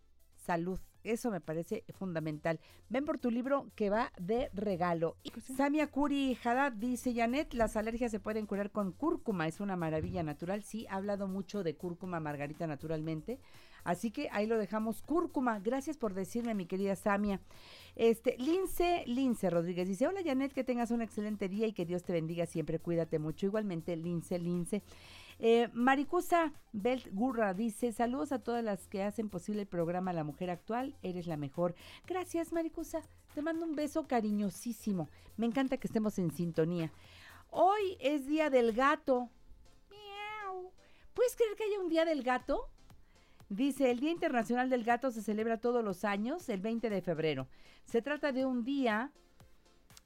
[0.48, 0.80] salud.
[1.04, 2.58] Eso me parece fundamental.
[2.88, 5.16] Ven por tu libro que va de regalo.
[5.22, 9.46] Y Samia Curi Haddad dice, Janet, las alergias se pueden curar con cúrcuma.
[9.46, 10.62] Es una maravilla natural.
[10.62, 13.38] Sí, ha hablado mucho de cúrcuma, Margarita, naturalmente.
[13.84, 15.02] Así que ahí lo dejamos.
[15.02, 15.60] Cúrcuma.
[15.60, 17.40] Gracias por decirme, mi querida Samia.
[17.94, 22.02] Este, Lince, Lince Rodríguez dice, hola Janet, que tengas un excelente día y que Dios
[22.04, 22.78] te bendiga siempre.
[22.78, 23.46] Cuídate mucho.
[23.46, 24.82] Igualmente, Lince, Lince.
[25.40, 30.24] Eh, Maricusa Belt Gurra dice, saludos a todas las que hacen posible el programa La
[30.24, 31.74] Mujer Actual, eres la mejor.
[32.06, 33.02] Gracias, Maricusa.
[33.34, 35.08] Te mando un beso cariñosísimo.
[35.36, 36.92] Me encanta que estemos en sintonía.
[37.50, 39.30] Hoy es Día del Gato.
[39.90, 40.72] Miau.
[41.14, 42.68] ¿Puedes creer que haya un Día del Gato?
[43.48, 47.48] Dice, el Día Internacional del Gato se celebra todos los años, el 20 de febrero.
[47.86, 49.10] Se trata de un día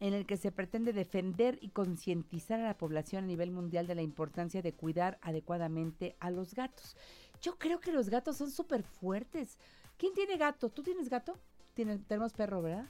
[0.02, 3.94] en el que se pretende defender y concientizar a la población a nivel mundial de
[3.94, 6.96] la importancia de cuidar adecuadamente a los gatos.
[7.40, 9.58] Yo creo que los gatos son súper fuertes.
[9.96, 10.70] ¿Quién tiene gato?
[10.70, 11.38] ¿Tú tienes gato?
[11.74, 12.86] Tiene- tenemos perro, ¿verdad?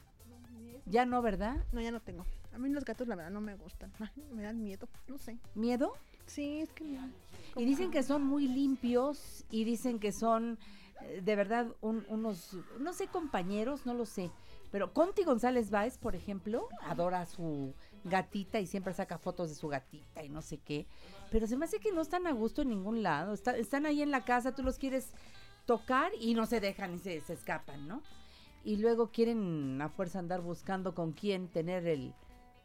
[0.86, 1.62] Ya no, ¿verdad?
[1.72, 2.24] No, ya no tengo.
[2.52, 3.92] A mí los gatos la verdad no me gustan.
[4.32, 5.38] Me dan miedo, no sé.
[5.54, 5.92] ¿Miedo?
[6.24, 7.10] Sí, es que no.
[7.56, 10.58] Y dicen que son muy limpios y dicen que son
[11.02, 14.30] eh, de verdad un- unos, no sé, compañeros, no lo sé.
[14.72, 17.74] Pero Conti González Báez, por ejemplo, adora a su
[18.04, 20.86] gatita y siempre saca fotos de su gatita y no sé qué.
[21.30, 23.34] Pero se me hace que no están a gusto en ningún lado.
[23.34, 25.12] Está- están ahí en la casa, tú los quieres
[25.66, 28.02] tocar y no se dejan y se, se escapan, ¿no?
[28.64, 32.14] Y luego quieren a fuerza andar buscando con quién tener el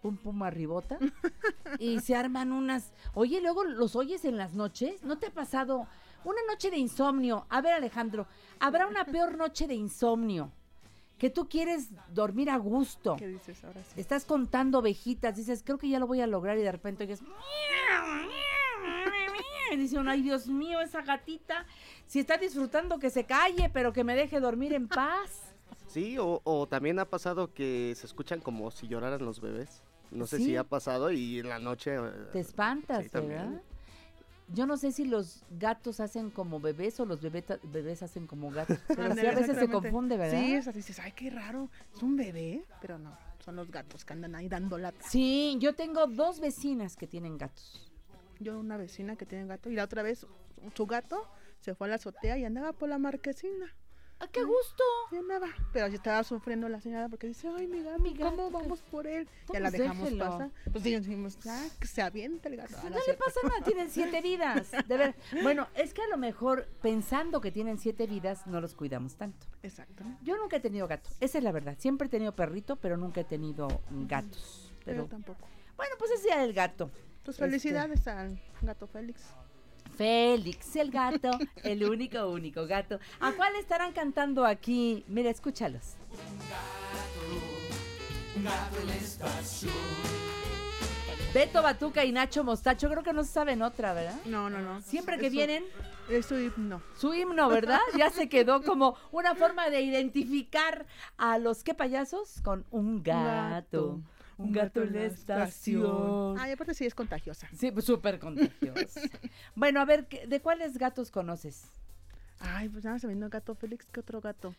[0.02, 0.98] pum pum arribota.
[1.80, 2.94] y se arman unas...
[3.14, 5.04] Oye, luego los oyes en las noches.
[5.04, 5.88] ¿No te ha pasado
[6.24, 7.46] una noche de insomnio?
[7.50, 8.28] A ver, Alejandro,
[8.60, 10.52] ¿habrá una peor noche de insomnio?
[11.18, 13.16] Que tú quieres dormir a gusto.
[13.18, 14.00] ¿Qué dices ahora sí?
[14.00, 17.22] Estás contando ovejitas, dices, creo que ya lo voy a lograr y de repente oyes...
[19.72, 21.66] Y dice uno, ay Dios mío, esa gatita,
[22.06, 25.42] si está disfrutando que se calle, pero que me deje dormir en paz.
[25.88, 29.82] Sí, o, o también ha pasado que se escuchan como si lloraran los bebés.
[30.10, 30.46] No sé Sí.
[30.46, 31.98] si ha pasado y en la noche...
[32.32, 33.62] Te espantas, sí, también.
[34.54, 38.50] Yo no sé si los gatos hacen como bebés o los bebeta- bebés hacen como
[38.50, 38.78] gatos.
[38.88, 40.40] Pero sí, Ándale, a veces se confunde, ¿verdad?
[40.40, 41.70] Sí, es así, dices, ay, qué raro.
[41.94, 45.04] Es un bebé, pero no, son los gatos que andan ahí dando lata.
[45.08, 47.92] Sí, yo tengo dos vecinas que tienen gatos.
[48.40, 50.26] Yo una vecina que tiene gato y la otra vez
[50.76, 51.28] su gato
[51.60, 53.76] se fue a la azotea y andaba por la marquesina.
[54.20, 54.84] ¡A qué gusto!
[55.12, 58.82] Y andaba, pero sí estaba sufriendo la señora porque dice, ay, mi gato, ¿cómo vamos
[58.82, 59.30] por él?
[59.54, 60.26] Ya la dejamos déjelo.
[60.26, 60.50] pasar.
[60.72, 62.76] Pues sí, decimos, ah, que se avienta el gato.
[62.80, 64.72] Ah, No le pasa nada, tienen siete vidas.
[64.88, 68.74] De ver, bueno, es que a lo mejor pensando que tienen siete vidas no los
[68.74, 69.46] cuidamos tanto.
[69.62, 70.04] Exacto.
[70.24, 71.76] Yo nunca he tenido gato, esa es la verdad.
[71.78, 73.68] Siempre he tenido perrito, pero nunca he tenido
[74.08, 74.74] gatos.
[74.84, 75.48] Pero Pero tampoco.
[75.76, 76.90] bueno, pues es día del gato.
[77.24, 79.22] Pues Este, felicidades al gato Félix.
[79.98, 81.32] Félix, el gato,
[81.64, 83.00] el único, único gato.
[83.20, 85.04] ¿A cuál estarán cantando aquí?
[85.08, 85.96] Mira, escúchalos.
[88.44, 89.74] gato en la estación.
[91.34, 94.16] Beto Batuca y Nacho Mostacho, creo que no se saben otra, ¿verdad?
[94.26, 94.82] No, no, no.
[94.82, 95.64] Siempre que vienen,
[96.10, 96.82] Es su himno.
[96.96, 97.80] su himno, ¿verdad?
[97.98, 100.86] Ya se quedó como una forma de identificar
[101.18, 104.00] a los qué payasos con un gato.
[104.38, 106.38] Un gato en la estación.
[106.40, 107.48] Ay, aparte sí es contagiosa.
[107.58, 109.02] Sí, pues súper contagiosa.
[109.56, 111.64] bueno, a ver, ¿qué- ¿de cuáles gatos conoces?
[112.40, 114.54] Ay, pues nada, se vino gato Félix, ¿qué otro gato?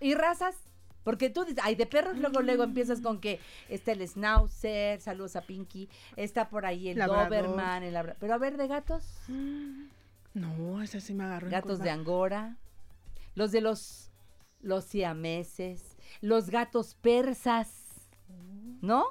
[0.00, 0.56] ¿Y razas?
[1.04, 3.38] Porque tú dices, ay, de perros, luego, luego empiezas con que
[3.68, 7.28] está el Schnauzer, saludos a Pinky, está por ahí el Labrador.
[7.28, 9.04] Doberman, el labra- Pero a ver, de gatos,
[10.34, 11.48] No, ese sí me agarró.
[11.50, 11.90] gatos de.
[11.90, 12.56] Angora,
[13.36, 14.10] los de los,
[14.60, 17.83] los siameses, los gatos persas,
[18.80, 19.06] ¿no?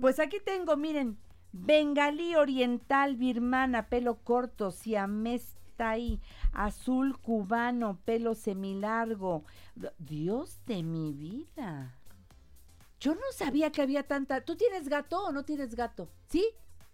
[0.00, 1.18] Pues aquí tengo, miren,
[1.52, 6.20] bengalí oriental birmana, pelo corto, siamés ahí,
[6.52, 9.44] azul cubano, pelo semilargo.
[9.98, 11.96] Dios de mi vida.
[13.00, 14.44] Yo no sabía que había tanta.
[14.44, 16.08] ¿Tú tienes gato o no tienes gato?
[16.28, 16.48] ¿Sí?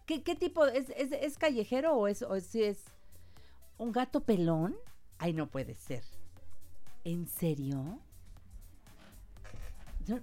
[0.07, 0.67] ¿Qué, qué tipo?
[0.67, 2.85] ¿Es, es, es callejero o es, o es
[3.79, 4.77] un gato pelón?
[5.19, 6.03] Ay, no puede ser.
[7.05, 8.01] ¿En serio?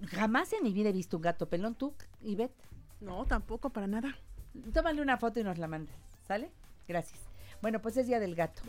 [0.07, 1.75] Jamás en mi vida he visto un gato pelón.
[1.75, 2.55] ¿Tú, Ivette?
[2.99, 4.17] No, tampoco, para nada.
[4.73, 5.95] Tómale una foto y nos la mandas,
[6.27, 6.51] ¿sale?
[6.87, 7.19] Gracias.
[7.61, 8.61] Bueno, pues es Día del Gato.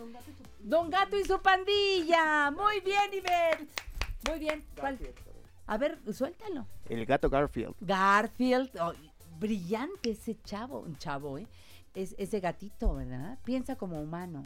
[0.61, 2.51] Don Gato y su pandilla.
[2.51, 3.69] Muy bien, Ivette.
[4.29, 4.65] Muy bien.
[4.79, 4.99] ¿Cuál?
[5.67, 6.67] A ver, suéltalo.
[6.89, 7.75] El gato Garfield.
[7.81, 8.71] Garfield.
[8.81, 8.93] oh,
[9.39, 10.81] brillante ese chavo.
[10.81, 11.47] Un chavo, ¿eh?
[11.95, 13.39] Es ese gatito, ¿verdad?
[13.45, 14.45] Piensa como humano.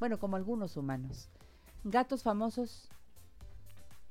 [0.00, 1.28] Bueno, como algunos humanos.
[1.84, 2.88] Gatos famosos.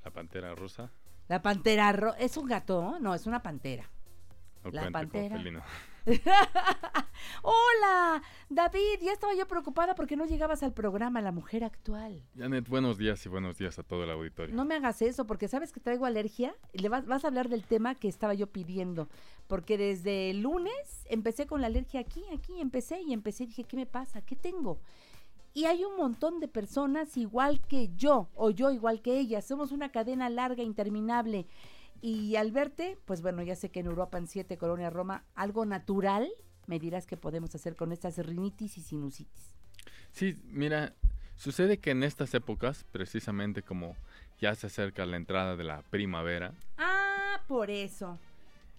[0.04, 0.90] La pantera rosa.
[1.28, 2.98] La pantera ro- ¿Es un gato?
[3.00, 3.90] No, es una pantera.
[4.72, 5.38] La pantera.
[7.42, 9.00] Hola, David.
[9.02, 12.22] Ya estaba yo preocupada porque no llegabas al programa La Mujer Actual.
[12.36, 14.54] Janet, buenos días y buenos días a todo el auditorio.
[14.54, 16.54] No me hagas eso porque sabes que traigo alergia.
[16.72, 19.08] Le vas, vas a hablar del tema que estaba yo pidiendo.
[19.46, 23.64] Porque desde el lunes empecé con la alergia aquí, aquí, empecé y empecé y dije,
[23.64, 24.22] ¿qué me pasa?
[24.22, 24.80] ¿Qué tengo?
[25.56, 29.40] Y hay un montón de personas igual que yo o yo igual que ella.
[29.40, 31.46] Somos una cadena larga, interminable.
[32.02, 35.64] Y al verte, pues bueno, ya sé que en Europa, en 7, Colonia Roma, algo
[35.64, 36.28] natural,
[36.66, 39.54] me dirás que podemos hacer con estas rinitis y sinusitis.
[40.10, 40.92] Sí, mira,
[41.36, 43.94] sucede que en estas épocas, precisamente como
[44.40, 48.18] ya se acerca la entrada de la primavera, Ah, por eso.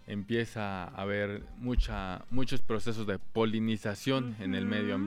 [0.08, 5.06] empieza a haber mucha, muchos procesos de polinización en el medio Ujú.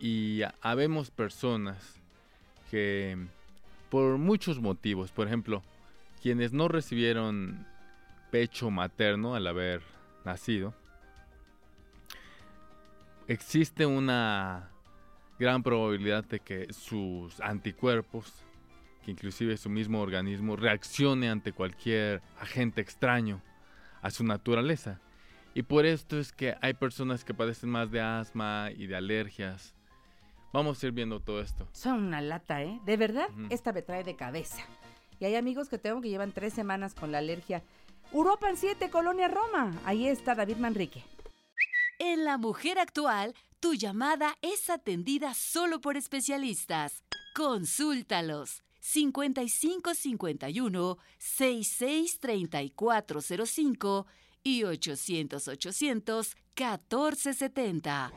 [0.00, 2.00] Y ha- habemos personas
[2.70, 3.16] que
[3.90, 5.62] por muchos motivos, por ejemplo,
[6.22, 7.66] quienes no recibieron
[8.30, 9.82] pecho materno al haber
[10.24, 10.74] nacido,
[13.28, 14.70] existe una
[15.38, 18.32] gran probabilidad de que sus anticuerpos,
[19.04, 23.40] que inclusive su mismo organismo, reaccione ante cualquier agente extraño
[24.00, 25.00] a su naturaleza.
[25.54, 29.74] Y por esto es que hay personas que padecen más de asma y de alergias.
[30.52, 31.68] Vamos a ir viendo todo esto.
[31.72, 32.80] Son una lata, ¿eh?
[32.84, 34.62] De verdad, esta me trae de cabeza.
[35.18, 37.62] Y hay amigos que tengo que llevan tres semanas con la alergia.
[38.12, 39.72] Europa en 7, Colonia Roma.
[39.84, 41.04] Ahí está David Manrique.
[41.98, 47.04] En La Mujer Actual, tu llamada es atendida solo por especialistas.
[47.34, 48.64] Consúltalos.
[48.80, 54.06] 5551 663405
[54.42, 58.12] y 800 800 1470.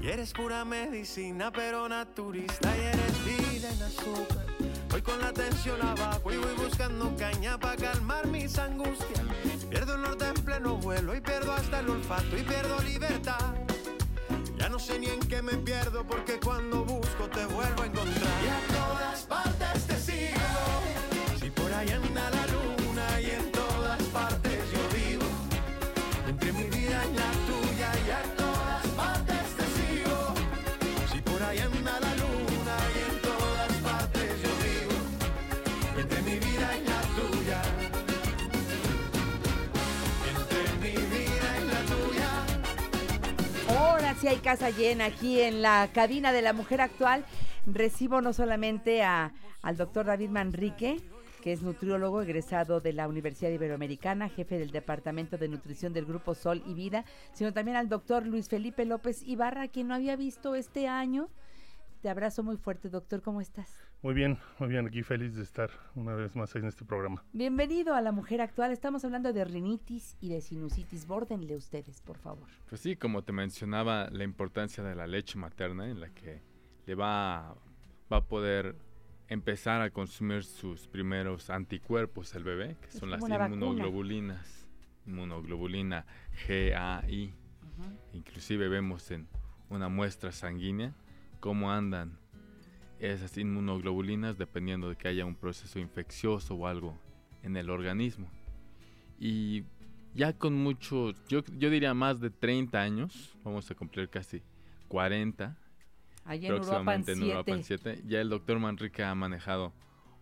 [0.00, 2.76] Y eres pura medicina, pero naturista.
[2.76, 4.46] Y eres vida en azúcar.
[4.90, 9.22] Voy con la tensión abajo y voy buscando caña para calmar mis angustias.
[9.68, 13.54] Pierdo el norte en pleno vuelo y pierdo hasta el olfato y pierdo libertad.
[14.56, 18.44] Ya no sé ni en qué me pierdo porque cuando busco te vuelvo a encontrar.
[18.44, 19.53] Y a todas partes
[44.24, 47.26] Sí hay casa llena aquí en la cabina de la mujer actual.
[47.66, 51.02] Recibo no solamente a, al doctor David Manrique,
[51.42, 56.34] que es nutriólogo egresado de la Universidad Iberoamericana, jefe del Departamento de Nutrición del Grupo
[56.34, 60.54] Sol y Vida, sino también al doctor Luis Felipe López Ibarra, quien no había visto
[60.54, 61.28] este año.
[62.00, 63.83] Te abrazo muy fuerte, doctor, ¿cómo estás?
[64.02, 67.24] Muy bien, muy bien, aquí feliz de estar una vez más en este programa.
[67.32, 68.70] Bienvenido a la mujer actual.
[68.70, 71.06] Estamos hablando de rinitis y de sinusitis.
[71.06, 72.46] Bórdenle ustedes, por favor.
[72.68, 76.42] Pues sí, como te mencionaba, la importancia de la leche materna en la que
[76.86, 77.54] le va a,
[78.12, 78.76] va a poder
[79.28, 84.66] empezar a consumir sus primeros anticuerpos el bebé, que Es son las inmunoglobulinas,
[85.06, 86.04] inmunoglobulina
[86.46, 87.32] GAI.
[88.12, 89.26] Inclusive vemos en
[89.70, 90.94] una muestra sanguínea
[91.40, 92.18] cómo andan
[92.98, 96.98] esas inmunoglobulinas dependiendo de que haya un proceso infeccioso o algo
[97.42, 98.28] en el organismo.
[99.18, 99.64] Y
[100.14, 104.42] ya con muchos, yo, yo diría más de 30 años, vamos a cumplir casi
[104.88, 105.56] 40
[106.24, 109.72] Allá en próximamente en Uruapan Uruapan 7, ya el doctor Manrique ha manejado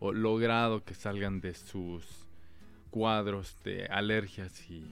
[0.01, 2.27] o logrado que salgan de sus
[2.91, 4.85] cuadros de alergias y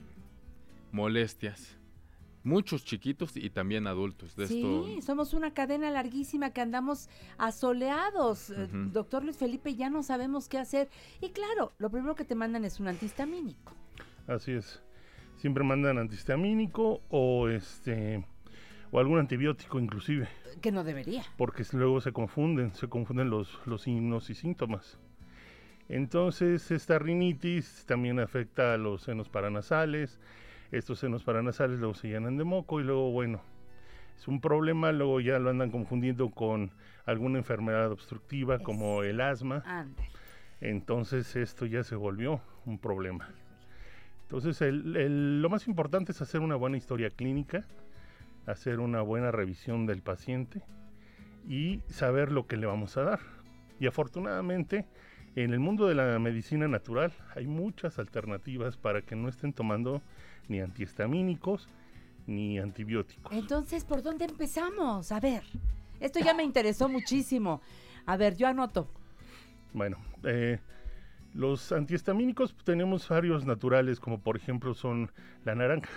[0.91, 1.77] molestias.
[2.43, 4.35] Muchos chiquitos y también adultos.
[4.35, 7.07] De esto Sí, somos una cadena larguísima que andamos
[7.37, 8.49] asoleados.
[8.49, 8.67] Eh.
[8.91, 10.89] Doctor Luis Felipe, ya no sabemos qué hacer.
[11.21, 13.73] Y claro, lo primero que te mandan es un antihistamínico.
[14.27, 14.81] Así es.
[15.37, 18.25] Siempre mandan antihistamínico o este
[18.91, 20.27] o algún antibiótico inclusive,
[20.61, 21.23] Que no debería.
[21.37, 24.99] porque luego se confunden, se confunden los, los signos y síntomas.
[25.87, 30.19] Entonces, esta rinitis también afecta a los senos paranasales.
[30.71, 33.41] Estos senos paranasales luego se llenan de moco y luego, bueno,
[34.17, 34.91] es un problema.
[34.91, 36.71] Luego ya lo andan confundiendo con
[37.05, 39.63] alguna enfermedad obstructiva como el asma.
[39.65, 40.03] Ande.
[40.61, 43.29] Entonces, esto ya se volvió un problema.
[44.23, 47.65] Entonces, el- el- lo más importante es hacer una buena historia clínica,
[48.45, 50.61] hacer una buena revisión del paciente
[51.47, 53.19] y saber lo que le vamos a dar.
[53.79, 54.85] Y afortunadamente,
[55.35, 60.01] en el mundo de la medicina natural hay muchas alternativas para que no estén tomando
[60.47, 61.67] ni antihistamínicos
[62.27, 63.31] ni antibióticos.
[63.33, 65.11] Entonces, ¿por dónde empezamos?
[65.11, 65.43] A ver,
[65.99, 67.61] esto ya me interesó muchísimo.
[68.05, 68.87] A ver, yo anoto.
[69.73, 70.59] Bueno, eh,
[71.33, 75.11] los antihistamínicos pues, tenemos varios naturales, como por ejemplo son
[75.45, 75.91] la naranja,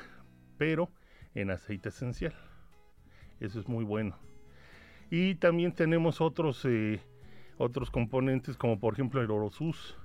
[0.59, 0.91] pero
[1.35, 2.35] en aceite esencial.
[3.41, 4.17] Eso es muy bueno.
[5.11, 7.01] Y también tenemos otros, eh,
[7.59, 9.97] otros componentes, como por ejemplo el orosus.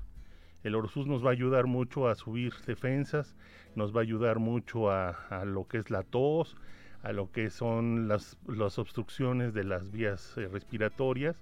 [0.64, 3.36] El orosus nos va a ayudar mucho a subir defensas,
[3.76, 6.58] nos va a ayudar mucho a, a lo que es la tos,
[7.02, 11.42] a lo que son las, las obstrucciones de las vías eh, respiratorias,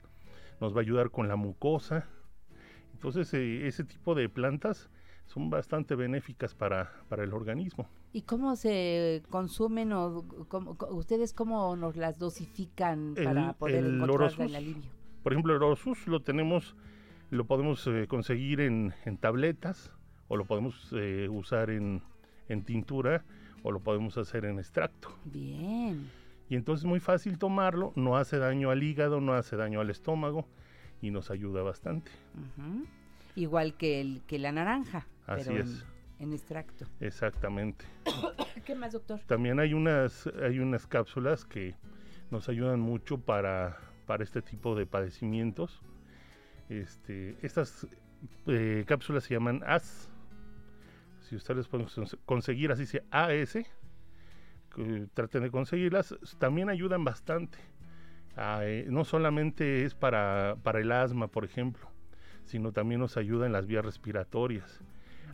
[0.61, 2.05] nos va a ayudar con la mucosa.
[2.93, 4.89] Entonces, eh, ese tipo de plantas
[5.25, 7.87] son bastante benéficas para, para el organismo.
[8.13, 14.55] ¿Y cómo se consumen o cómo- ustedes cómo nos las dosifican para poder encontrar el
[14.55, 14.91] alivio?
[15.27, 16.73] Por ejemplo, el Orosus lo tenemos,
[17.31, 19.91] lo podemos eh, conseguir en, en tabletas
[20.29, 22.01] o lo podemos eh, usar en,
[22.47, 23.25] en tintura
[23.61, 25.13] o lo podemos hacer en extracto.
[25.25, 26.09] Bien.
[26.47, 29.89] Y entonces es muy fácil tomarlo, no hace daño al hígado, no hace daño al
[29.89, 30.47] estómago
[31.01, 32.09] y nos ayuda bastante.
[33.35, 35.85] Igual que, el, que la naranja, Así pero es.
[36.19, 36.85] En, en extracto.
[37.01, 37.83] Exactamente.
[38.65, 39.19] ¿Qué más, doctor?
[39.27, 41.75] También hay unas, hay unas cápsulas que
[42.31, 45.81] nos ayudan mucho para, para este tipo de padecimientos.
[46.69, 47.85] Este, estas
[48.47, 50.11] eh, cápsulas se llaman AS.
[51.19, 53.57] Si ustedes pueden cons- conseguir así se AS,
[54.73, 57.59] que traten de conseguirlas, también ayudan bastante.
[58.37, 61.87] Eh, no solamente es para, para el asma, por ejemplo,
[62.45, 64.79] sino también nos ayuda en las vías respiratorias.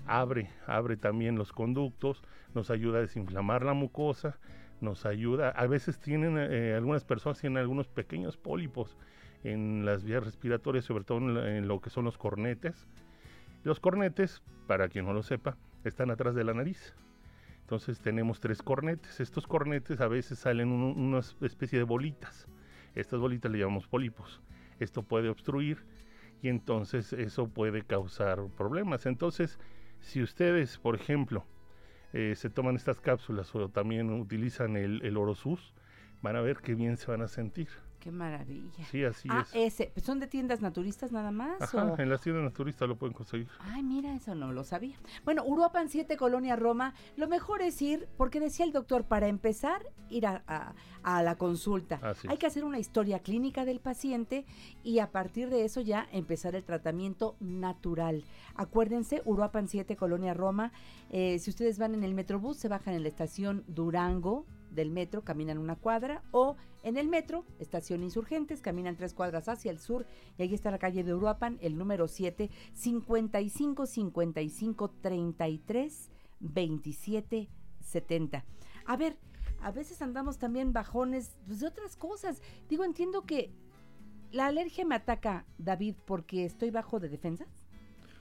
[0.05, 2.23] Abre, abre también los conductos,
[2.53, 4.37] nos ayuda a desinflamar la mucosa,
[4.83, 8.97] nos ayuda, a veces tienen, eh, algunas personas tienen algunos pequeños pólipos
[9.43, 12.87] en las vías respiratorias, sobre todo en, lo que son los cornetes.
[13.63, 16.95] Los cornetes, para quien no lo sepa, están atrás de la nariz.
[17.61, 19.19] Entonces tenemos tres cornetes.
[19.19, 22.47] Estos cornetes a veces salen un- una especie de bolitas.
[22.93, 24.41] Estas bolitas le llamamos pólipos.
[24.79, 25.85] Esto puede obstruir
[26.41, 29.05] y entonces eso puede causar problemas.
[29.05, 29.59] Entonces,
[30.01, 31.45] si ustedes, por ejemplo,
[32.13, 35.73] eh, se toman estas cápsulas o también utilizan el, el Orosus,
[36.21, 37.67] van a ver qué bien se van a sentir.
[38.03, 38.83] Qué maravilla.
[38.91, 39.79] Sí, así ah, es.
[39.79, 40.01] ese.
[40.01, 41.61] ¿Son de tiendas naturistas nada más?
[41.61, 43.47] Ajá, o- en las tiendas naturistas lo pueden conseguir.
[43.59, 44.97] Ay, mira, eso no lo sabía.
[45.23, 46.95] Bueno, Uruapan 7, Colonia Roma.
[47.15, 51.37] Lo mejor es ir, porque decía el doctor, para empezar, ir a, a- a la
[51.37, 52.01] consulta.
[52.03, 52.39] Así Hay es.
[52.39, 54.45] que hacer una historia clínica del paciente
[54.83, 58.25] y a partir de eso ya empezar el tratamiento natural.
[58.55, 60.73] Acuérdense, Uruapan 7, Colonia Roma.
[61.09, 65.23] Eh, si ustedes van en el Metrobús, se bajan en la estación Durango del metro,
[65.23, 70.05] caminan una cuadra, o en el metro, estación Insurgentes, caminan tres cuadras hacia el sur,
[70.37, 78.45] y ahí está la calle de Uruapan, el número 7, 55 55 33 27 70.
[78.85, 79.17] A ver,
[79.61, 82.41] a veces andamos también bajones pues, de otras cosas.
[82.69, 83.51] Digo, entiendo que
[84.31, 87.47] la alergia me ataca, David, porque estoy bajo de defensas.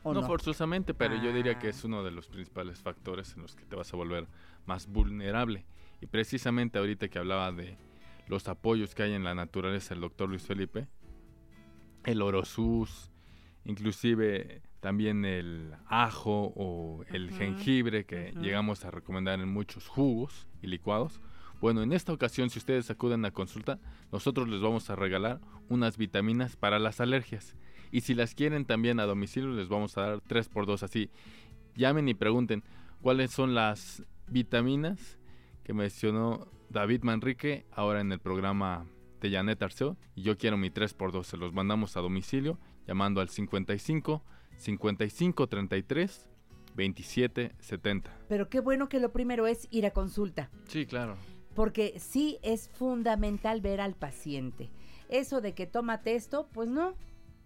[0.05, 0.27] ¿o No, no?
[0.27, 1.71] forzosamente, pero yo diría que Ah.
[1.71, 4.27] es uno de los principales factores en los que te vas a volver
[4.67, 5.65] más vulnerable.
[6.03, 7.79] Y precisamente ahorita que hablaba de
[8.27, 10.89] los apoyos que hay en la naturaleza el doctor Luis Felipe,
[12.05, 13.13] el orosus,
[13.65, 20.67] inclusive también el ajo o el jengibre que llegamos a recomendar en muchos jugos y
[20.67, 21.21] licuados.
[21.61, 23.79] Bueno, en esta ocasión, si ustedes acuden a consulta,
[24.11, 27.55] nosotros les vamos a regalar unas vitaminas para las alergias.
[27.93, 31.11] Y si las quieren también a domicilio, les vamos a dar 3 por 2 así.
[31.77, 32.65] Llamen y pregunten
[33.01, 35.21] cuáles son las vitaminas
[35.65, 38.87] que mencionó David Manrique ahora en el programa
[39.21, 39.97] de Janet Arceo.
[40.15, 44.23] Y yo quiero mi 3 por 2 Se los mandamos a domicilio llamando al 55
[44.57, 46.29] 55 33
[46.75, 48.11] 27 70.
[48.29, 50.51] Pero qué bueno que lo primero es ir a consulta.
[50.67, 51.17] Sí, claro.
[51.55, 54.71] Porque sí es fundamental ver al paciente.
[55.09, 56.95] Eso de que tómate esto, pues no.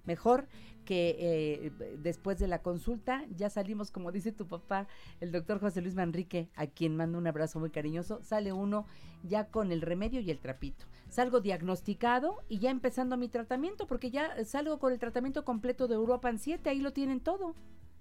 [0.06, 0.48] Mejor
[0.86, 4.86] que eh, después de la consulta ya salimos, como dice tu papá,
[5.20, 8.86] el doctor José Luis Manrique, a quien mando un abrazo muy cariñoso, sale uno
[9.22, 10.86] ya con el remedio y el trapito.
[11.08, 15.94] Salgo diagnosticado y ya empezando mi tratamiento, porque ya salgo con el tratamiento completo de
[15.96, 17.54] Europan 7, ahí lo tienen todo.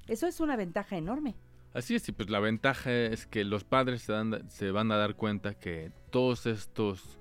[0.08, 1.36] Eso es una ventaja enorme.
[1.74, 4.08] Así es, y pues la ventaja es que los padres
[4.48, 7.20] se van a dar cuenta que todos estos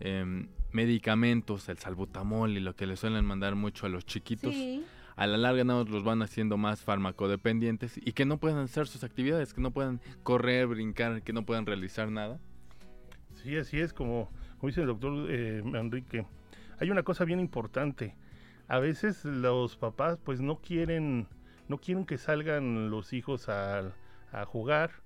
[0.00, 4.84] em, medicamentos, el salbutamol y lo que le suelen mandar mucho a los chiquitos, Sí.
[5.16, 9.04] a la larga nada los van haciendo más farmacodependientes y que no puedan hacer sus
[9.04, 12.38] actividades, que no puedan correr, brincar, que no puedan realizar nada.
[13.34, 16.26] Sí, así es, como, como dice el doctor eh, Enrique.
[16.78, 18.14] Hay una cosa bien importante.
[18.68, 21.26] A veces los papás pues no quieren,
[21.68, 23.92] no quieren que salgan los hijos a,
[24.32, 25.01] a jugar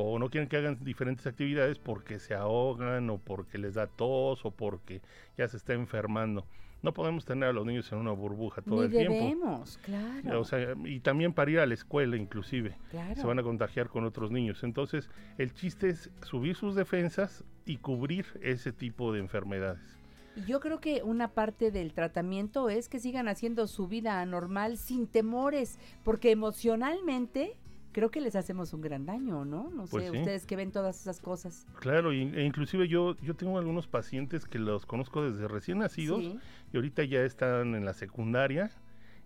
[0.00, 4.44] o no quieren que hagan diferentes actividades porque se ahogan o porque les da tos
[4.44, 5.02] o porque
[5.36, 6.46] ya se está enfermando.
[6.82, 9.14] No podemos tener a los niños en una burbuja todo Ni el tiempo.
[9.14, 10.40] debemos, claro.
[10.40, 12.76] O sea, y también para ir a la escuela inclusive.
[12.92, 13.20] Claro.
[13.20, 14.62] Se van a contagiar con otros niños.
[14.62, 19.98] Entonces, el chiste es subir sus defensas y cubrir ese tipo de enfermedades.
[20.46, 25.08] Yo creo que una parte del tratamiento es que sigan haciendo su vida normal sin
[25.08, 27.56] temores, porque emocionalmente
[27.98, 29.70] creo que les hacemos un gran daño, ¿no?
[29.70, 30.18] No Pues sé, sí.
[30.18, 31.66] ustedes que ven todas esas cosas.
[31.80, 36.38] Claro, e inclusive yo, yo tengo algunos pacientes que los conozco desde recién nacidos Sí.
[36.72, 38.70] y ahorita ya están en la secundaria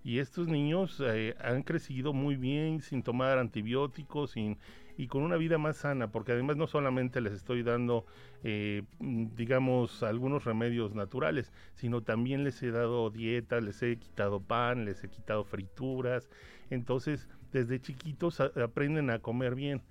[0.05, 4.59] Y estos niños eh, han crecido muy bien sin tomar antibióticos sin,
[4.97, 8.05] y con una vida más sana, porque además no solamente les estoy dando,
[8.43, 14.85] eh, digamos, algunos remedios naturales, sino también les he dado dieta, les he quitado pan,
[14.85, 16.28] les he quitado frituras.
[16.70, 19.83] Entonces, desde chiquitos aprenden a comer bien.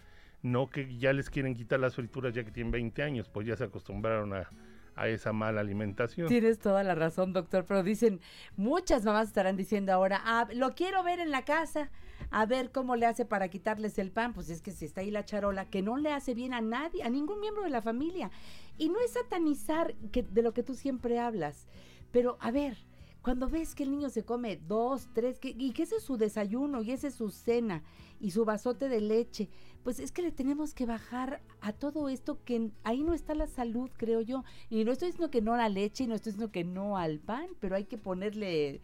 [0.41, 3.55] No que ya les quieren quitar las frituras ya que tienen 20 años, pues ya
[3.55, 4.49] se acostumbraron a,
[4.95, 6.27] a esa mala alimentación.
[6.27, 8.19] Tienes toda la razón, doctor, pero dicen,
[8.55, 11.89] muchas mamás estarán diciendo ahora, ah, lo quiero ver en la casa,
[12.29, 15.11] a ver cómo le hace para quitarles el pan, pues es que si está ahí
[15.11, 18.31] la charola, que no le hace bien a nadie, a ningún miembro de la familia.
[18.77, 21.67] Y no es satanizar que, de lo que tú siempre hablas,
[22.11, 22.77] pero a ver,
[23.22, 26.18] cuando ves que el niño se come dos, tres, que, y que ese es su
[26.18, 27.84] desayuno y ese es su cena
[28.19, 29.49] y su vasote de leche,
[29.84, 33.48] pues es que le tenemos que bajar a todo esto que ahí no está la
[33.48, 34.43] salud, creo yo.
[34.69, 36.98] Y no estoy diciendo que no a la leche y no estoy diciendo que no
[36.98, 38.81] al pan, pero hay que ponerle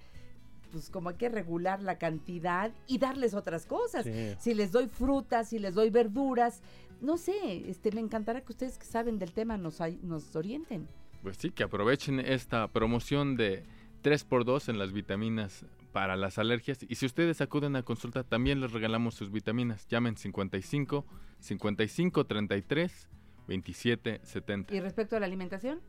[0.72, 4.06] pues como hay que regular la cantidad y darles otras cosas.
[4.06, 4.36] Sí.
[4.40, 6.62] Si les doy frutas, si les doy verduras,
[7.02, 10.88] no sé, este me encantará que ustedes que saben del tema nos, nos orienten.
[11.24, 13.64] Pues sí, que aprovechen esta promoción de
[14.08, 16.80] 3x2 en las vitaminas para las alergias.
[16.88, 19.88] Y si ustedes acuden a consulta, también les regalamos sus vitaminas.
[19.88, 21.06] Llamen 55
[21.40, 23.10] 55 33
[23.48, 24.76] 27 70.
[24.76, 25.82] Y respecto a la alimentación,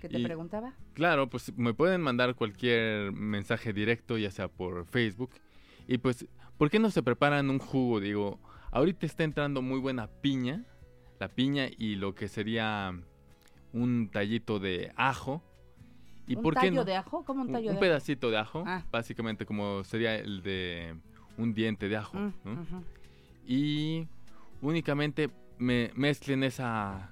[0.00, 0.74] que te Y- preguntaba.
[0.94, 5.30] Claro, pues me pueden mandar cualquier mensaje directo, ya sea por Facebook.
[5.88, 6.26] Y pues,
[6.58, 8.00] ¿por qué no se preparan un jugo?
[8.00, 8.40] Digo,
[8.70, 10.64] ahorita está entrando muy buena piña,
[11.20, 12.92] la piña y lo que sería
[13.72, 15.42] un tallito de ajo.
[16.26, 16.84] ¿Y ¿Un por qué tallo no?
[16.84, 17.24] de ajo?
[17.24, 17.80] ¿Cómo un tallo de ajo?
[17.80, 18.84] pedacito de ajo, Ah.
[18.90, 20.94] básicamente como sería el de
[21.36, 22.82] un diente de ajo, Mm,
[23.46, 24.06] y
[24.60, 27.10] únicamente me mezclen esa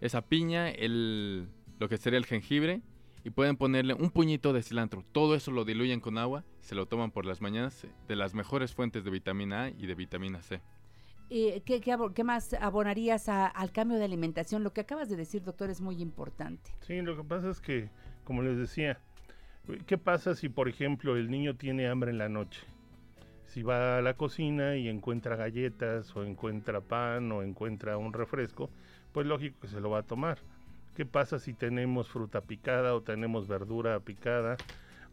[0.00, 2.80] esa piña, el lo que sería el jengibre
[3.22, 5.04] y pueden ponerle un puñito de cilantro.
[5.12, 8.74] Todo eso lo diluyen con agua, se lo toman por las mañanas, de las mejores
[8.74, 10.60] fuentes de vitamina A y de vitamina C.
[11.32, 14.64] Eh, ¿qué, más abonarías al cambio de alimentación?
[14.64, 16.72] Lo que acabas de decir, doctor, es muy importante.
[16.80, 17.88] Sí, lo que pasa es que,
[18.24, 18.98] como les decía,
[19.86, 22.60] ¿qué pasa si, por ejemplo, el niño tiene hambre en la noche?
[23.46, 28.68] Si va a la cocina y encuentra galletas o encuentra pan o encuentra un refresco,
[29.12, 30.38] pues lógico que se lo va a tomar.
[30.96, 34.56] ¿Qué pasa si tenemos fruta picada o tenemos verdura picada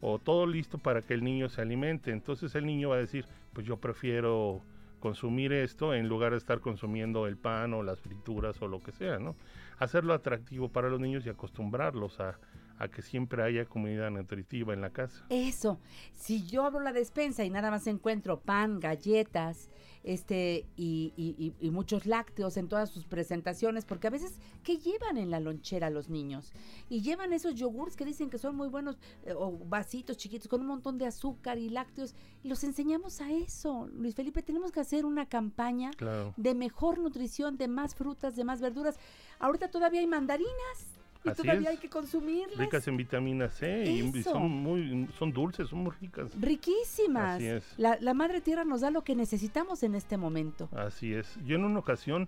[0.02, 2.12] o todo listo para que el niño se alimente?
[2.12, 4.64] Entonces el niño va a decir, pues yo prefiero
[5.00, 8.92] consumir esto en lugar de estar consumiendo el pan o las frituras o lo que
[8.92, 9.36] sea, ¿no?
[9.78, 12.38] Hacerlo atractivo para los niños y acostumbrarlos a,
[12.80, 15.26] a que siempre haya comunidad nutritiva en la casa.
[15.30, 15.80] Eso,
[16.14, 19.70] si yo abro la despensa y nada más encuentro pan, galletas,
[20.04, 24.78] este, y, y- y- y muchos lácteos en todas sus presentaciones, porque a veces, ¿qué
[24.78, 26.54] llevan en la lonchera los niños?
[26.88, 30.62] Y llevan esos yogurts que dicen que son muy buenos, eh, o vasitos chiquitos con
[30.62, 33.90] un montón de azúcar y lácteos, y los enseñamos a eso.
[33.92, 36.34] Luis Felipe, tenemos que hacer una campaña Claro.
[36.38, 38.98] de mejor nutrición, de más frutas, de más verduras.
[39.40, 40.97] Ahorita todavía hay mandarinas.
[41.28, 41.76] Y Así todavía es.
[41.76, 42.58] hay que consumirlas.
[42.58, 46.32] Ricas en vitamina C y, son muy son dulces, son muy ricas.
[46.40, 47.36] Riquísimas.
[47.36, 47.74] Así es.
[47.78, 50.70] La, la madre tierra nos da lo que necesitamos en este momento.
[50.76, 51.38] Así es.
[51.46, 52.28] Yo en una ocasión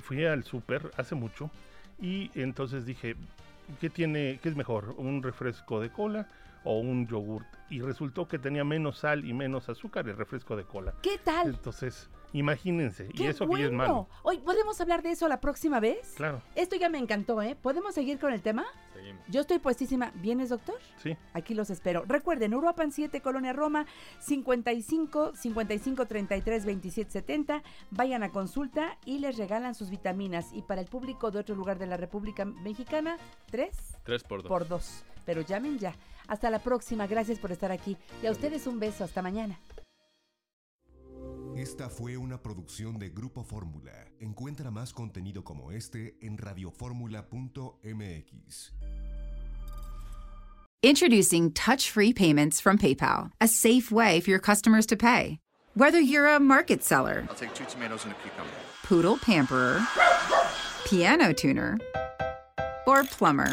[0.00, 1.50] fui al súper hace mucho
[2.00, 3.16] y entonces dije,
[3.80, 6.28] ¿qué tiene, qué es mejor, un refresco de cola
[6.64, 7.46] o un yogurt?
[7.68, 10.94] Y resultó que tenía menos sal y menos azúcar el refresco de cola.
[11.02, 11.50] ¿Qué tal?
[11.50, 13.60] Entonces, imagínense, y ¡Qué eso bueno!
[13.62, 14.08] que es malo.
[14.24, 16.14] Hoy, ¿podemos hablar de eso la próxima vez?
[16.16, 17.56] Claro, Esto ya me encantó, ¿eh?
[17.60, 18.64] ¿Podemos seguir con el tema?
[18.92, 19.22] Seguimos.
[19.28, 20.10] Yo estoy puestísima.
[20.16, 20.74] ¿Vienes, doctor?
[20.96, 21.16] sí.
[21.32, 22.02] Aquí los espero.
[22.08, 23.86] Recuerden, Uruapan 7, Colonia Roma,
[24.18, 27.62] 55 55 33 27 70.
[27.90, 30.52] Vayan a consulta y les regalan sus vitaminas.
[30.52, 33.16] Y para el público de otro lugar de la República Mexicana,
[33.50, 34.48] 3 3 por 2.
[34.48, 35.04] por 2.
[35.24, 35.94] Pero llamen ya.
[36.30, 37.06] Hasta la próxima.
[37.06, 37.98] Gracias por estar aquí.
[38.22, 39.04] Y a ustedes un beso.
[39.04, 39.60] Hasta mañana.
[41.56, 43.92] Esta fue una producción de Grupo Fórmula.
[44.20, 48.72] Encuentra más contenido como este en radioformula.mx.
[50.82, 55.38] Introducing touch free payments from PayPal, a safe way for your customers to pay.
[55.74, 58.50] Whether you're a market seller, I'll take two tomatoes and a cucumber.
[58.84, 59.82] poodle pamperer,
[60.86, 61.76] piano tuner,
[62.86, 63.52] or plumber.